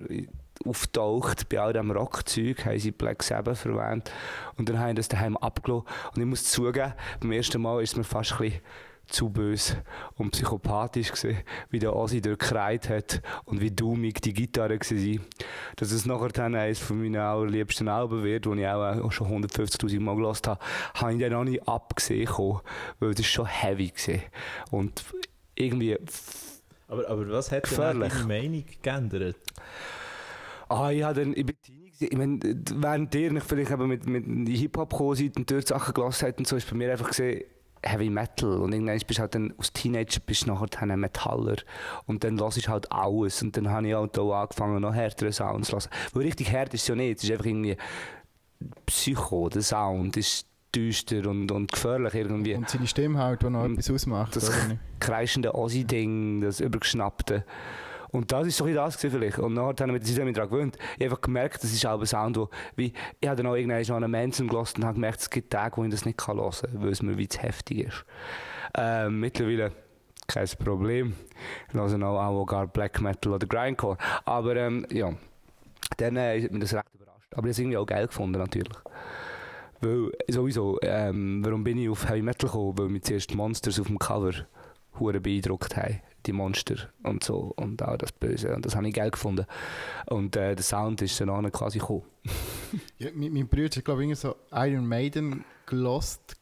auftaucht 0.65 1.49
bei 1.49 1.59
all 1.59 1.73
dem 1.73 1.91
Rockzeug, 1.91 2.65
haben 2.65 2.79
sie 2.79 2.91
Black 2.91 3.23
Sabbath 3.23 3.57
verwendet. 3.57 4.11
Und 4.57 4.69
dann 4.69 4.79
haben 4.79 4.89
sie 4.89 4.95
das 4.95 5.07
daheim 5.09 5.37
abgelassen. 5.37 5.87
Und 6.15 6.21
ich 6.21 6.27
muss 6.27 6.45
zugeben, 6.45 6.93
beim 7.19 7.31
ersten 7.31 7.61
Mal 7.61 7.83
ist 7.83 7.91
es 7.91 7.97
mir 7.97 8.03
fast 8.03 8.33
ein 8.33 8.37
bisschen 8.37 8.61
zu 9.07 9.29
böse 9.29 9.83
und 10.15 10.31
psychopathisch 10.31 11.11
gesehen, 11.11 11.37
wie 11.69 11.79
der 11.79 11.95
Ozzy 11.95 12.21
dort 12.21 12.39
gekreit 12.39 12.89
hat 12.89 13.21
und 13.45 13.61
wie 13.61 13.71
dummig 13.71 14.21
die 14.21 14.33
Gitarre 14.33 14.79
war. 14.79 15.25
Dass 15.75 15.91
es 15.91 16.05
nachher 16.05 16.29
dann 16.29 16.55
eines 16.55 16.79
von 16.79 17.01
meinen 17.01 17.17
allerliebsten 17.17 17.87
Alben 17.87 18.23
wird, 18.23 18.45
das 18.45 18.57
ich 18.57 18.67
auch 18.67 19.11
schon 19.11 19.45
150'000 19.45 19.99
Mal 19.99 20.15
gelassen 20.15 20.47
habe, 20.47 20.59
habe 20.95 21.13
ich 21.13 21.19
dann 21.19 21.33
auch 21.33 21.43
nicht 21.43 21.67
abgesehen, 21.67 22.29
weil 22.99 23.13
das 23.13 23.25
schon 23.25 23.45
heavy 23.45 23.91
war. 24.07 24.19
Und 24.71 25.03
irgendwie 25.55 25.97
Aber, 26.87 27.07
aber 27.09 27.29
was 27.29 27.51
hat 27.51 27.63
denn 27.63 27.69
Gefährlich. 27.69 28.13
deine 28.13 28.25
Meinung 28.25 28.65
geändert? 28.81 29.37
Ah, 30.69 30.91
ich, 30.91 31.03
habe 31.03 31.21
dann, 31.21 31.33
ich 31.35 31.45
bin 31.45 31.55
Teenie 31.61 31.91
gewesen. 31.91 32.07
ich 32.11 32.17
meine, 32.17 32.39
während 32.75 33.15
ihr 33.15 33.31
nicht 33.31 33.45
vielleicht 33.45 33.71
eben 33.71 33.87
mit, 33.87 34.05
mit 34.07 34.49
Hip-Hop 34.49 34.89
gekommen 34.89 35.15
seid 35.15 35.37
und 35.37 35.49
dort 35.49 35.67
Sachen 35.67 35.93
gelassen 35.93 36.27
habt 36.27 36.39
und 36.39 36.47
so, 36.47 36.55
ist 36.55 36.69
bei 36.69 36.75
mir 36.75 36.91
einfach 36.91 37.07
gesehen, 37.09 37.43
Heavy 37.85 38.09
Metal. 38.09 38.59
Und 38.61 38.73
irgendwann 38.73 38.97
bist 38.99 39.17
du 39.19 39.21
halt 39.21 39.35
dann, 39.35 39.53
als 39.57 39.71
Teenager 39.71 40.19
bist 40.25 40.43
du 40.43 40.47
nachher 40.53 40.67
dann 40.67 40.91
ein 40.91 40.99
Metaller. 40.99 41.55
Und 42.05 42.23
dann 42.23 42.37
lass 42.37 42.57
ich 42.57 42.67
halt 42.67 42.91
alles. 42.91 43.41
Und 43.41 43.55
dann 43.55 43.69
habe 43.69 43.87
ich 43.87 43.93
halt 43.93 44.17
auch 44.19 44.33
angefangen, 44.33 44.81
noch 44.81 44.93
härtere 44.93 45.31
Sounds 45.31 45.67
zu 45.69 45.75
lassen. 45.75 45.89
Weil 46.13 46.23
richtig 46.23 46.51
hart 46.51 46.73
ist 46.73 46.81
es 46.81 46.87
ja 46.87 46.95
nicht. 46.95 47.17
Es 47.19 47.23
ist 47.23 47.31
einfach 47.31 47.45
irgendwie 47.45 47.77
Psycho, 48.85 49.49
der 49.49 49.61
Sound 49.61 50.17
ist 50.17 50.47
düster 50.75 51.27
und, 51.29 51.51
und 51.51 51.71
gefährlich 51.71 52.13
irgendwie. 52.15 52.55
Und 52.55 52.69
seine 52.69 52.87
Stimme 52.87 53.19
halt, 53.19 53.41
die 53.41 53.49
noch 53.49 53.65
etwas 53.65 53.89
ausmacht. 53.89 54.35
das- 54.35 54.51
kreischende 54.99 55.53
Ossi-Ding, 55.55 56.41
das 56.41 56.59
übergeschnappte. 56.59 57.45
Und 58.15 58.31
das 58.31 58.47
ist 58.47 58.57
so 58.57 58.65
ein 58.65 58.73
das 58.73 58.95
vielleicht. 58.95 59.39
Und 59.39 59.53
nachher 59.53 59.67
habe 59.67 59.87
ich 59.87 59.91
mit 59.91 60.07
der 60.07 60.15
Zeit 60.25 60.37
daran 60.37 60.49
gewöhnt. 60.49 60.77
Ich 60.97 61.09
habe 61.09 61.19
gemerkt, 61.19 61.63
das 61.63 61.73
ist 61.73 61.85
auch 61.85 61.99
ein 61.99 62.05
Sound, 62.05 62.37
wo, 62.37 62.49
wie, 62.75 62.93
ich 63.19 63.27
habe 63.27 63.35
dann 63.35 63.47
auch 63.51 63.55
irgendwann 63.55 63.83
schon 63.83 64.01
einen 64.03 64.11
Manson 64.11 64.47
gelassen 64.47 64.77
und 64.77 64.85
habe 64.85 64.95
gemerkt, 64.95 65.19
es 65.19 65.29
gibt 65.29 65.51
Tage, 65.51 65.75
wo 65.77 65.83
ich 65.83 65.91
das 65.91 66.05
nicht 66.05 66.17
kann 66.17 66.37
hören 66.37 66.51
kann, 66.51 66.81
weil 66.81 66.89
es 66.89 67.01
mir 67.01 67.17
wie 67.17 67.27
zu 67.27 67.39
heftig 67.39 67.87
ist. 67.87 68.05
Ähm, 68.77 69.19
mittlerweile 69.19 69.73
kein 70.27 70.47
Problem. 70.63 71.13
Ich 71.67 71.73
höre 71.73 72.07
auch 72.07 72.19
Avantgarde, 72.19 72.71
Black 72.71 73.01
Metal 73.01 73.33
oder 73.33 73.47
Grindcore. 73.47 73.97
Aber 74.23 74.55
ähm, 74.55 74.87
ja, 74.89 75.13
dann 75.97 76.15
äh, 76.15 76.41
hat 76.41 76.51
mich 76.51 76.61
das 76.61 76.73
recht 76.73 76.85
überrascht. 76.93 77.33
Aber 77.33 77.33
ich 77.33 77.37
habe 77.37 77.49
es 77.49 77.59
irgendwie 77.59 77.77
auch 77.77 77.85
geil 77.85 78.07
gefunden 78.07 78.39
natürlich. 78.39 78.77
Weil, 79.81 80.11
sowieso, 80.29 80.79
ähm, 80.81 81.43
warum 81.43 81.63
bin 81.65 81.77
ich 81.77 81.89
auf 81.89 82.07
Heavy 82.07 82.21
Metal 82.21 82.49
gekommen? 82.49 82.77
Weil 82.77 82.87
mich 82.87 83.03
zuerst 83.03 83.35
Monsters 83.35 83.79
auf 83.79 83.87
dem 83.87 83.99
Cover 83.99 84.33
beeindruckt 84.97 85.75
haben. 85.75 85.99
Die 86.25 86.33
Monster 86.33 86.75
und 87.03 87.23
so. 87.23 87.53
Und 87.55 87.83
auch 87.83 87.97
das 87.97 88.11
Böse. 88.11 88.55
Und 88.55 88.65
das 88.65 88.75
habe 88.75 88.87
ich 88.87 88.93
geil 88.93 89.11
gefunden. 89.11 89.45
Und 90.07 90.35
äh, 90.35 90.55
der 90.55 90.63
Sound 90.63 91.01
ist 91.01 91.19
dann 91.21 91.29
auch 91.29 91.41
quasi 91.51 91.79
gekommen. 91.79 92.03
Ja, 92.97 93.09
mein, 93.13 93.31
mein 93.31 93.47
Bruder 93.47 93.75
hat, 93.75 93.85
glaube 93.85 94.05
ich, 94.05 94.17
so 94.17 94.35
Iron 94.51 94.85
Maiden 94.87 95.45
gelost. 95.65 96.35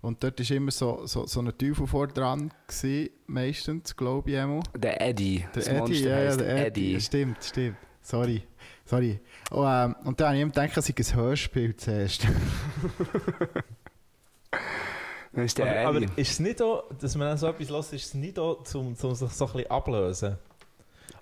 Und 0.00 0.24
dort 0.24 0.40
war 0.40 0.56
immer 0.56 0.70
so, 0.70 1.06
so, 1.06 1.26
so 1.26 1.40
ein 1.40 1.56
Teufel 1.58 1.86
vor 1.86 2.06
dran, 2.08 2.52
gewesen, 2.66 3.10
meistens, 3.26 3.94
glaube 3.94 4.30
ich. 4.30 4.38
Einmal. 4.38 4.62
Der 4.76 5.00
Eddie. 5.00 5.38
Der 5.38 5.48
das 5.52 5.68
Eddie, 5.68 5.78
Monster 5.78 6.08
ja, 6.08 6.22
ja, 6.22 6.36
der 6.36 6.66
Eddie. 6.66 6.92
Eddie. 6.92 7.00
Stimmt, 7.00 7.44
stimmt. 7.44 7.76
Sorry. 8.02 8.42
Sorry. 8.84 9.20
Oh, 9.50 9.64
ähm, 9.64 9.94
und 10.04 10.18
dann 10.20 10.28
habe 10.28 10.38
ich 10.38 10.44
gedacht, 10.44 10.76
es 10.76 10.86
sei 10.86 10.94
ein 10.96 11.16
Hörspiel 11.16 11.76
zuerst. 11.76 12.26
Das 15.32 15.44
ist 15.44 15.58
der 15.58 15.66
Aber, 15.86 15.88
aber 15.88 15.96
Eddie. 15.98 16.20
ist 16.20 16.32
es 16.32 16.40
nicht 16.40 16.60
auch, 16.60 16.84
dass 16.98 17.14
man 17.16 17.36
so 17.38 17.46
etwas 17.46 17.70
lässt, 17.70 17.92
ist 17.92 18.06
es 18.06 18.14
nicht 18.14 18.38
auch, 18.38 18.64
um, 18.74 18.88
um 18.88 18.94
sich 18.94 19.30
so 19.30 19.46
ein 19.46 19.52
bisschen 19.52 19.70
ablösen? 19.70 20.38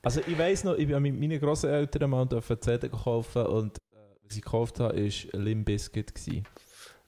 Also 0.02 0.20
ich 0.26 0.38
weiss 0.38 0.64
noch, 0.64 0.76
ich 0.76 0.86
bin 0.86 1.02
mit 1.02 1.18
meinen 1.18 1.40
Grosseltern 1.40 2.10
mal 2.10 2.24
dürfen 2.26 2.60
CD 2.60 2.88
kaufen 2.88 3.46
und 3.46 3.76
äh, 3.76 3.80
was 4.24 4.36
ich 4.36 4.42
gekauft 4.42 4.80
habe, 4.80 4.96
war 4.96 5.40
Limp 5.40 5.66
Bizkit. 5.66 6.14
gewesen. 6.14 6.44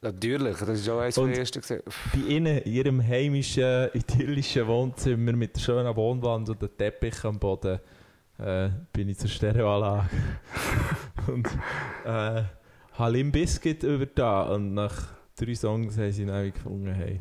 Natürlich, 0.02 0.56
das 0.56 0.68
ist 0.80 0.88
auch 0.88 1.00
eines 1.00 1.14
der 1.14 1.38
ersten 1.38 1.60
gesehen. 1.60 1.82
Bei 2.12 2.20
ihnen, 2.20 2.58
in 2.58 2.72
ihrem 2.72 3.06
heimischen, 3.06 3.90
idyllischen 3.92 4.66
Wohnzimmer 4.66 5.32
mit 5.32 5.56
der 5.56 5.60
schönen 5.60 5.94
Wohnwand 5.94 6.48
und 6.48 6.60
dem 6.60 6.76
Teppich 6.76 7.22
am 7.24 7.38
Boden, 7.38 7.80
äh, 8.38 8.70
bin 8.92 9.10
ich 9.10 9.18
zur 9.18 9.28
Stereoanlage. 9.28 10.08
und 11.26 11.46
äh, 12.06 12.42
habe 12.94 13.12
Limp 13.12 13.34
Bizkit 13.34 13.82
über 13.82 14.06
da 14.06 14.42
und 14.54 14.72
nach 14.74 15.19
drei 15.40 15.54
Songs 15.54 15.96
haben 15.96 16.12
sie 16.12 16.26
dann 16.26 16.52
gefunden, 16.52 16.92
hey, 16.92 17.20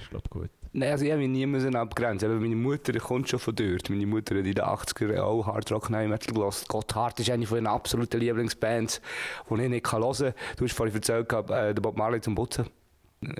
ist 0.00 0.10
glaube 0.10 0.28
gut. 0.28 0.50
Nein, 0.72 0.90
also 0.92 1.06
ich 1.06 1.10
habe 1.10 1.22
mich 1.22 1.30
nie 1.30 1.46
müssen 1.46 1.74
abgrenzen. 1.74 2.30
Aber 2.30 2.38
meine 2.38 2.54
Mutter 2.54 2.92
die 2.92 2.98
kommt 2.98 3.30
schon 3.30 3.38
von 3.38 3.54
dort. 3.56 3.88
Meine 3.88 4.04
Mutter 4.04 4.34
hat 4.36 4.44
in 4.44 4.54
den 4.54 4.64
80er 4.64 5.14
Jahren 5.14 5.24
auch 5.24 5.46
Hard 5.46 5.72
Rock 5.72 5.88
Heavy 5.88 6.06
Metal 6.06 6.34
gelassen. 6.34 6.66
Gotthard 6.68 7.18
ist 7.18 7.30
eine 7.30 7.46
von 7.46 7.56
ihren 7.56 7.66
absoluten 7.66 8.20
Lieblingsbands, 8.20 9.00
die 9.48 9.62
ich 9.62 9.70
nicht 9.70 9.90
hören 9.90 10.02
kann. 10.12 10.34
Du 10.58 10.64
hast 10.64 10.74
vorhin 10.74 10.94
erzählt, 10.94 11.28
gehabt, 11.30 11.50
äh, 11.50 11.72
der 11.72 11.80
Bob 11.80 11.96
Marley 11.96 12.20
zum 12.20 12.34
Putzen. 12.34 12.66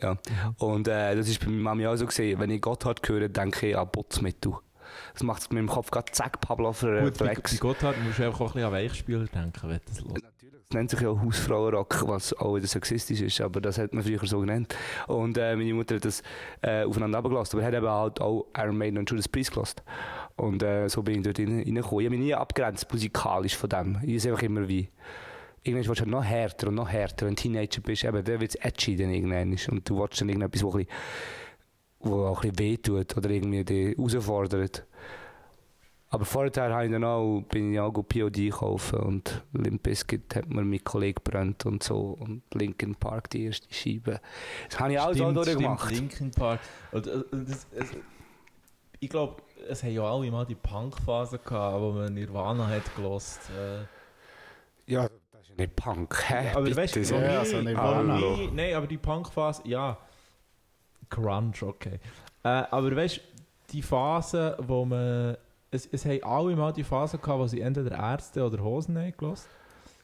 Ja. 0.01 0.17
Und 0.59 0.89
äh, 0.89 1.15
das 1.15 1.29
ist 1.29 1.41
bei 1.41 1.49
meiner 1.49 1.63
Mami 1.63 1.87
auch 1.87 1.97
so 1.97 2.07
gesehen. 2.07 2.41
Wenn 2.41 2.49
ich 2.49 2.63
Gotthard 2.63 3.07
höre, 3.07 3.29
denke 3.29 3.69
ich 3.69 3.77
an 3.77 3.91
Putzmittel. 3.93 4.55
Das 5.13 5.23
macht 5.23 5.43
es 5.43 5.51
mit 5.51 5.59
dem 5.59 5.69
Kopf 5.69 5.91
gerade 5.91 6.11
zack, 6.13 6.41
Pablo 6.41 6.73
für 6.73 6.89
einen 6.89 7.05
Gut, 7.05 7.19
bei, 7.19 7.27
bei 7.27 7.35
Flex. 7.35 7.61
Gotthard 7.61 7.97
musst 8.03 8.19
du 8.19 8.25
einfach 8.25 8.41
auch 8.41 8.47
ein 8.47 8.53
bisschen 8.55 8.67
an 8.67 8.73
Weichspieler 8.73 9.27
denken, 9.27 9.61
wenn 9.63 9.77
du 9.77 9.83
das 9.87 10.05
hörst. 10.05 10.36
Das 10.69 10.75
nennt 10.79 10.91
sich 10.91 11.01
ja 11.01 11.11
auch 11.11 11.21
Hausfrauenrock, 11.21 12.09
was 12.09 12.33
auch 12.33 12.57
wieder 12.57 12.67
sexistisch 12.67 13.21
ist, 13.21 13.41
aber 13.41 13.61
das 13.61 13.79
hat 13.79 13.95
man 13.95 14.03
früher 14.03 14.27
so 14.27 14.41
genannt. 14.41 14.75
Und 15.07 15.39
äh, 15.39 15.55
meine 15.55 15.73
Mutter 15.73 15.95
hat 15.95 16.05
das 16.05 16.25
äh, 16.61 16.83
aufeinander 16.83 17.19
abgelassen, 17.19 17.57
aber 17.57 17.67
hat 17.67 17.75
eben 17.75 17.89
halt 17.89 18.21
auch 18.21 18.47
Iron 18.57 18.77
Maiden 18.77 18.99
und 18.99 19.09
Judas 19.09 19.29
Priest 19.29 19.53
gelassen. 19.53 19.83
Und 20.35 20.65
äh, 20.65 20.89
so 20.89 21.05
bin 21.05 21.19
ich 21.19 21.23
dort 21.23 21.39
rein- 21.39 21.63
reingekommen. 21.65 22.01
Ich 22.01 22.07
habe 22.07 22.17
mich 22.17 22.19
nie 22.19 22.35
abgrenzt 22.35 22.93
musikalisch 22.93 23.57
von 23.57 23.71
dem. 23.71 23.99
Ich 24.03 24.15
ist 24.15 24.27
einfach 24.27 24.43
immer 24.43 24.67
wie... 24.67 24.89
Irgendwann 25.63 25.89
willst 25.89 26.01
du 26.01 26.05
halt 26.05 26.11
noch 26.11 26.25
härter 26.25 26.69
und 26.69 26.75
noch 26.75 26.89
härter. 26.89 27.27
Wenn 27.27 27.37
du 27.37 27.43
Teenager 27.43 27.81
bist, 27.81 28.05
eben, 28.05 28.25
dann 28.25 28.41
wird 28.41 28.55
es 28.55 28.57
edgy 28.57 28.97
dann 28.97 29.11
irgendwann. 29.11 29.57
Und 29.71 29.89
du 29.89 29.99
willst 30.01 30.21
dann 30.21 30.29
irgendetwas, 30.29 30.65
wo 30.65 30.69
auch 30.69 30.75
ein 32.43 32.51
bisschen 32.53 32.59
wehtut 32.59 33.17
oder 33.17 33.31
irgendwie 33.31 33.65
dich 33.65 33.97
herausfordert. 33.97 34.85
Aber 36.09 36.25
vorher 36.25 36.73
habe 36.73 36.87
ich 36.87 36.93
dann 36.93 37.03
auch, 37.05 37.43
bin 37.49 37.73
ich 37.75 37.81
auch 37.81 37.91
gut 37.93 38.09
POD 38.09 38.51
kaufen 38.51 39.01
und 39.01 39.43
Limp 39.53 39.83
Bizkit 39.83 40.37
hat 40.37 40.49
mir 40.49 40.63
mein 40.63 40.83
Kollege 40.85 41.21
gebrannt 41.23 41.67
und 41.67 41.83
so 41.83 42.17
und 42.21 42.43
Linkin 42.55 42.95
Park 42.95 43.29
die 43.31 43.47
erste 43.47 43.67
Scheibe. 43.75 44.21
Das 44.71 44.79
habe 44.79 44.93
ich 44.93 45.01
alles 45.01 45.21
auch 45.21 45.33
durchgemacht. 45.33 45.91
Linkin 45.91 46.31
Park. 46.31 46.61
Und, 46.93 47.07
äh, 47.09 47.11
und 47.33 47.49
das, 47.51 47.67
es, 47.73 47.91
ich 49.01 49.11
glaube, 49.11 49.43
es 49.69 49.83
haben 49.83 49.91
ja 49.93 50.03
alle 50.05 50.31
mal 50.31 50.47
die 50.47 50.55
Punk-Phase 50.55 51.39
gehabt, 51.41 51.81
wo 51.81 51.91
man 51.93 52.15
Nirvana 52.15 52.69
hat 52.69 52.95
gelost. 52.95 53.41
Äh, 53.51 53.85
Ja, 54.91 55.09
das 55.33 55.43
ist 55.43 55.49
ja 55.51 55.55
nicht 55.57 55.75
Punk, 55.75 56.17
hä? 56.29 56.51
aber 56.55 56.63
Bitte 56.63 56.77
weißt 56.77 56.97
du, 56.97 57.01
Ja, 57.01 57.43
ich- 57.43 57.49
so 57.51 57.61
Nirvana. 57.61 58.19
ich- 58.21 58.53
Nein, 58.53 58.75
aber 58.75 58.87
die 58.87 58.97
Punk-Phase, 58.99 59.63
ja. 59.65 59.99
Grunge, 61.11 61.53
okay. 61.63 61.99
Äh, 62.45 62.49
aber 62.49 62.95
weißt 62.95 63.17
du, 63.17 63.21
die 63.73 63.83
Phase, 63.83 64.57
wo 64.61 64.85
man. 64.85 65.37
Es, 65.71 65.87
es 65.87 66.05
haben 66.05 66.23
alle 66.23 66.57
mal 66.57 66.73
die 66.73 66.85
Phase 66.85 67.19
gehabt, 67.19 67.39
wo 67.39 67.47
sie 67.47 67.61
entweder 67.61 67.97
Ärzte 67.97 68.45
oder 68.45 68.63
Hosen 68.63 68.97
haben 68.97 69.15
gelost. 69.17 69.49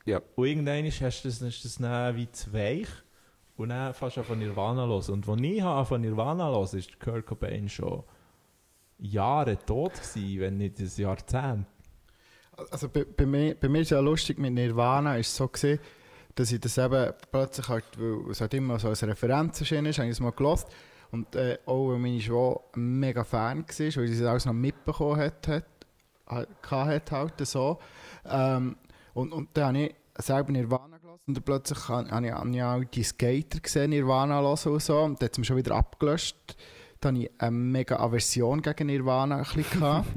Ja. 0.05 0.20
Und 0.35 0.46
irgendwann 0.46 0.85
ist 0.85 1.01
hast 1.01 1.22
du 1.22 1.29
das, 1.29 1.40
ist 1.40 1.64
das 1.64 1.77
dann 1.77 2.16
wie 2.16 2.31
zu 2.31 2.53
weich. 2.53 2.88
Und 3.57 3.68
dann 3.68 3.94
fast 3.94 4.18
an 4.18 4.25
von 4.25 4.38
Nirvana 4.38 4.85
los. 4.85 5.09
Und 5.09 5.29
als 5.29 5.40
ich 5.40 5.88
von 5.88 6.01
Nirvana 6.01 6.48
los, 6.48 6.75
ist 6.75 6.98
Kurt 6.98 7.27
Cobain 7.27 7.68
schon 7.68 8.03
Jahre 8.98 9.57
tot 9.59 9.92
gewesen, 9.94 10.40
wenn 10.40 10.57
nicht 10.59 10.79
ein 10.79 10.90
Jahrzehnt. 10.96 11.66
Also 12.70 12.88
bei, 12.88 13.05
bei, 13.05 13.27
mir, 13.27 13.55
bei 13.55 13.68
mir 13.68 13.83
ist 13.83 13.90
ja 13.90 14.01
lustig 14.01 14.38
mit 14.38 14.53
Nirvana 14.53 15.16
ist 15.16 15.29
es 15.29 15.37
so 15.37 15.48
gesehen, 15.48 15.79
dass 16.35 16.53
ich 16.53 16.61
das 16.61 16.79
eben 16.79 17.12
plötzlich 17.31 17.68
halt, 17.68 17.85
weil 17.98 18.31
es 18.31 18.40
halt 18.40 18.55
immer 18.55 18.79
so 18.79 18.88
als 18.88 19.03
Referenz 19.03 19.61
erschienen 19.61 19.87
ist, 19.87 19.98
habe 19.98 20.09
ich 20.09 20.12
es 20.12 20.20
mal 20.20 20.33
gelost 20.33 20.68
und 21.12 21.37
äh, 21.37 21.59
auch 21.66 21.90
weil 21.90 21.98
meine 21.98 22.20
Schwester 22.20 22.61
ein 22.75 22.98
mega 22.98 23.22
Fan 23.22 23.59
war, 23.59 23.66
weil 23.68 24.09
sie 24.09 24.18
das 24.18 24.22
alles 24.22 24.46
noch 24.46 24.55
mitbekommen 24.55 25.20
hat, 25.20 25.46
hat, 25.46 26.48
hat, 26.70 27.12
halt 27.12 27.46
so. 27.46 27.79
Ähm, 28.25 28.77
und, 29.14 29.33
und 29.33 29.51
dann 29.53 29.77
habe 29.77 29.87
ich 29.87 29.94
selber 30.25 30.53
Nirvana 30.53 30.96
gelassen 30.98 31.20
und 31.27 31.37
dann 31.37 31.44
plötzlich 31.44 31.88
habe 31.88 32.27
ich, 32.27 32.33
habe 32.33 32.51
ich 32.51 32.62
auch 32.62 32.85
die 32.85 33.03
Skater 33.03 33.61
gesehen, 33.61 33.90
Nirvana 33.90 34.40
hören 34.40 34.72
und 34.72 34.83
so 34.83 35.01
und 35.01 35.20
dann 35.20 35.27
hat 35.27 35.33
es 35.33 35.38
mich 35.38 35.46
schon 35.46 35.59
wieder 35.59 35.75
abgelöscht. 35.75 36.57
Dann 37.01 37.16
hatte 37.16 37.25
ich 37.27 37.40
eine 37.40 37.51
mega 37.51 37.96
Aversion 37.96 38.62
gegen 38.62 38.87
Nirvana 38.87 39.37
ein 39.37 39.46
bisschen. 39.55 40.05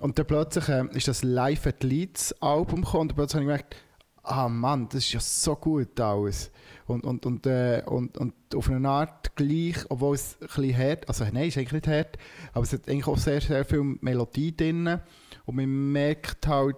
Und 0.00 0.16
dann 0.16 0.26
plötzlich 0.26 0.68
ähm, 0.68 0.90
ist 0.90 1.08
das 1.08 1.24
Live 1.24 1.66
at 1.66 1.82
Leeds 1.82 2.32
Album 2.40 2.82
gekommen 2.82 3.10
und 3.10 3.16
plötzlich 3.16 3.42
habe 3.42 3.52
ich 3.52 3.58
gemerkt, 3.58 3.76
ah 4.22 4.48
Mann, 4.48 4.88
das 4.88 5.04
ist 5.04 5.12
ja 5.12 5.20
so 5.20 5.56
gut 5.56 5.98
alles. 6.00 6.50
Und, 6.86 7.04
und, 7.04 7.26
und, 7.26 7.46
äh, 7.46 7.82
und, 7.86 8.16
und 8.16 8.34
auf 8.54 8.70
eine 8.70 8.88
Art 8.88 9.36
gleich, 9.36 9.76
obwohl 9.88 10.14
es 10.14 10.36
ein 10.40 10.46
bisschen 10.46 10.78
hart, 10.78 11.08
also 11.08 11.24
nein, 11.24 11.48
es 11.48 11.48
ist 11.48 11.58
eigentlich 11.58 11.72
nicht 11.72 11.88
hart, 11.88 12.18
aber 12.52 12.62
es 12.62 12.72
hat 12.72 12.88
eigentlich 12.88 13.06
auch 13.06 13.18
sehr, 13.18 13.40
sehr 13.40 13.64
viel 13.64 13.98
Melodie 14.00 14.56
drin. 14.56 15.00
Und 15.44 15.56
man 15.56 15.92
merkt 15.92 16.46
halt, 16.46 16.76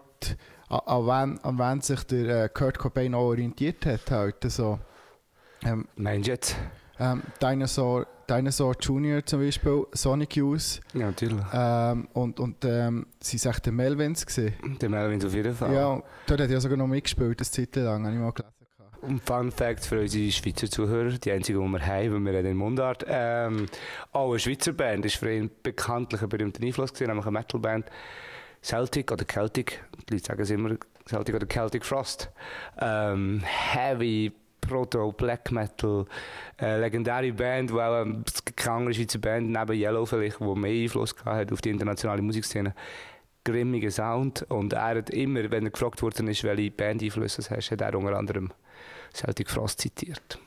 an, 0.69 0.81
an, 0.87 1.07
wen, 1.07 1.39
an 1.45 1.59
wen 1.59 1.81
sich 1.81 2.03
der 2.05 2.45
äh, 2.45 2.49
Kurt 2.49 2.79
Cobain 2.79 3.15
auch 3.15 3.27
orientiert 3.27 3.87
hat. 3.87 4.11
Halt. 4.11 4.45
Also, 4.45 4.79
ähm, 5.65 5.87
Meinst 5.97 6.27
du 6.27 6.33
jetzt? 6.33 6.57
ähm, 6.99 7.23
Dinosaur, 7.43 8.07
Dinosaur 8.31 8.77
Junior 8.81 9.25
zum 9.27 9.41
Beispiel, 9.41 9.87
Sonic 9.93 10.37
Youth 10.37 10.81
Ja, 10.95 11.07
natürlich. 11.07 11.45
ähm, 11.53 12.09
und, 12.13 12.39
und 12.39 12.65
ähm, 12.65 13.07
sie 13.21 13.43
waren 13.45 13.53
echt 13.53 13.67
der 13.67 13.73
Melvins. 13.73 14.25
Gewesen. 14.25 14.55
Der 14.81 14.89
Melvin 14.89 15.25
auf 15.25 15.35
jeden 15.35 15.55
Fall. 15.55 15.75
Ja, 15.75 16.03
dort 16.27 16.41
hat 16.41 16.49
er 16.49 16.51
ja 16.51 16.61
sogar 16.61 16.77
noch 16.79 16.87
mitgespielt, 16.87 17.41
eine 17.41 17.47
Zeit 17.47 17.75
lang, 17.77 18.05
habe 18.05 18.15
ich 18.15 18.21
mal 18.21 18.31
gelesen. 18.33 18.55
Und 19.03 19.23
Fun 19.23 19.51
Fact 19.51 19.87
für 19.87 20.01
unsere 20.01 20.31
Schweizer 20.31 20.71
Zuhörer, 20.71 21.13
die 21.13 21.33
einzige, 21.33 21.59
die 21.59 21.65
wir 21.65 21.87
haben, 21.87 22.13
weil 22.13 22.21
wir 22.21 22.39
reden 22.39 22.51
in 22.51 22.57
Mundart. 22.59 23.05
Ähm, 23.09 23.67
auch 24.13 24.31
eine 24.31 24.39
Schweizer 24.39 24.75
Band 24.75 25.07
ist 25.07 25.17
für 25.17 25.35
ihn 25.35 25.51
bekanntlich 25.63 26.21
ein 26.21 26.29
berühmter 26.29 26.63
Einfluss 26.63 26.93
gewesen, 26.93 27.09
nämlich 27.09 27.27
eine 27.27 27.39
Metalband. 27.39 27.87
Celtic 28.63 29.11
oder 29.11 29.25
Celtic, 29.27 29.83
die 30.09 30.15
Leute 30.15 30.27
sagen 30.27 30.43
es 30.43 30.51
immer 30.51 30.77
Celtic 31.09 31.35
oder 31.35 31.49
Celtic 31.49 31.85
Frost. 31.85 32.31
Ähm, 32.79 33.43
heavy, 33.43 34.33
Proto, 34.71 35.13
Black 35.13 35.51
Metal, 35.51 36.07
äh, 36.61 36.79
legendäre 36.79 37.33
Band, 37.33 37.71
die 37.71 37.75
auch 37.75 38.03
ähm, 38.03 38.25
es 38.27 38.45
keine 38.45 38.77
andere 38.77 38.95
Schweizer 38.95 39.19
Band, 39.19 39.51
neben 39.51 39.73
Yellow 39.73 40.07
vielleicht, 40.07 40.39
die 40.41 40.45
mehr 40.45 40.83
Einfluss 40.85 41.15
hat 41.25 41.53
auf 41.53 41.61
die 41.61 41.71
internationale 41.71 42.23
Musikszene. 42.23 42.75
Grimmiger 43.45 43.91
Sound 43.91 44.43
und 44.51 44.75
er 44.75 44.97
hat 44.97 45.11
immer, 45.11 45.51
wenn 45.51 45.65
er 45.65 45.71
gefragt 45.71 46.03
worden 46.03 46.29
ist, 46.29 46.45
welche 46.45 46.71
Band-Einflüsse 46.71 47.43
du 47.43 47.51
hast, 47.51 47.71
hat 47.71 47.81
er 47.81 47.95
unter 47.95 48.17
anderem 48.17 48.53
Celtic 49.15 49.51
Frost 49.51 49.81
zitiert. 49.81 50.39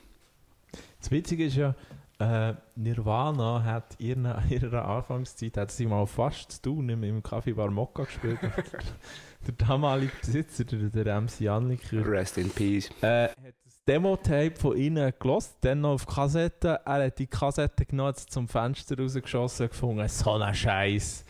Das 0.99 1.11
Witzige 1.11 1.45
ist 1.45 1.55
ja, 1.55 1.75
äh, 2.19 2.53
Nirvana 2.75 3.63
hat 3.63 3.95
in 3.99 4.25
ihrer, 4.25 4.43
ihrer 4.49 4.87
Anfangszeit 4.87 5.57
hat 5.57 5.71
sie 5.71 5.85
mal 5.85 6.05
fast 6.05 6.51
zu 6.51 6.61
tun 6.61 6.89
im, 6.89 7.03
im 7.03 7.21
Café 7.21 7.53
Bar 7.55 7.71
Mokka 7.71 8.03
gespielt. 8.03 8.39
der, 8.41 8.51
der 9.47 9.67
damalige 9.67 10.13
Besitzer, 10.21 10.63
der, 10.63 11.03
der 11.03 11.21
MC 11.21 11.47
Anliker, 11.47 12.05
Rest 12.05 12.37
in 12.37 12.49
Peace. 12.49 12.89
äh, 13.01 13.29
hat 13.29 13.62
Demo-Tape 13.87 14.55
von 14.57 14.77
ihnen 14.77 15.11
gelost, 15.19 15.57
dann 15.61 15.81
noch 15.81 15.91
auf 15.91 16.07
Kassette. 16.07 16.79
Er 16.85 17.05
hat 17.05 17.19
die 17.19 17.27
Kassette 17.27 17.85
genommen, 17.85 18.15
zum 18.15 18.47
Fenster 18.47 18.97
rausgeschossen 18.97 19.65
und 19.65 19.71
gefunden, 19.71 20.07
so 20.07 20.31
ein 20.31 20.55
Scheiß. 20.55 21.25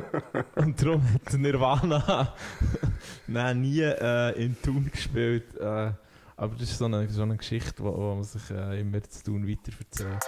und 0.56 0.82
darum 0.82 1.02
hat 1.14 1.32
Nirvana 1.32 2.34
nein, 3.26 3.62
nie 3.62 3.80
äh, 3.80 4.44
in 4.44 4.60
Tun 4.60 4.90
gespielt. 4.90 5.56
Äh, 5.58 5.92
aber 6.36 6.54
das 6.58 6.70
ist 6.70 6.78
so 6.78 6.84
eine, 6.84 7.08
so 7.08 7.22
eine 7.22 7.36
Geschichte, 7.36 7.82
wo, 7.82 7.96
wo 7.96 8.14
man 8.16 8.24
sich 8.24 8.50
äh, 8.50 8.80
immer 8.80 9.02
zu 9.02 9.24
tun 9.24 9.48
weiter 9.48 9.72
erzählt. 9.78 10.20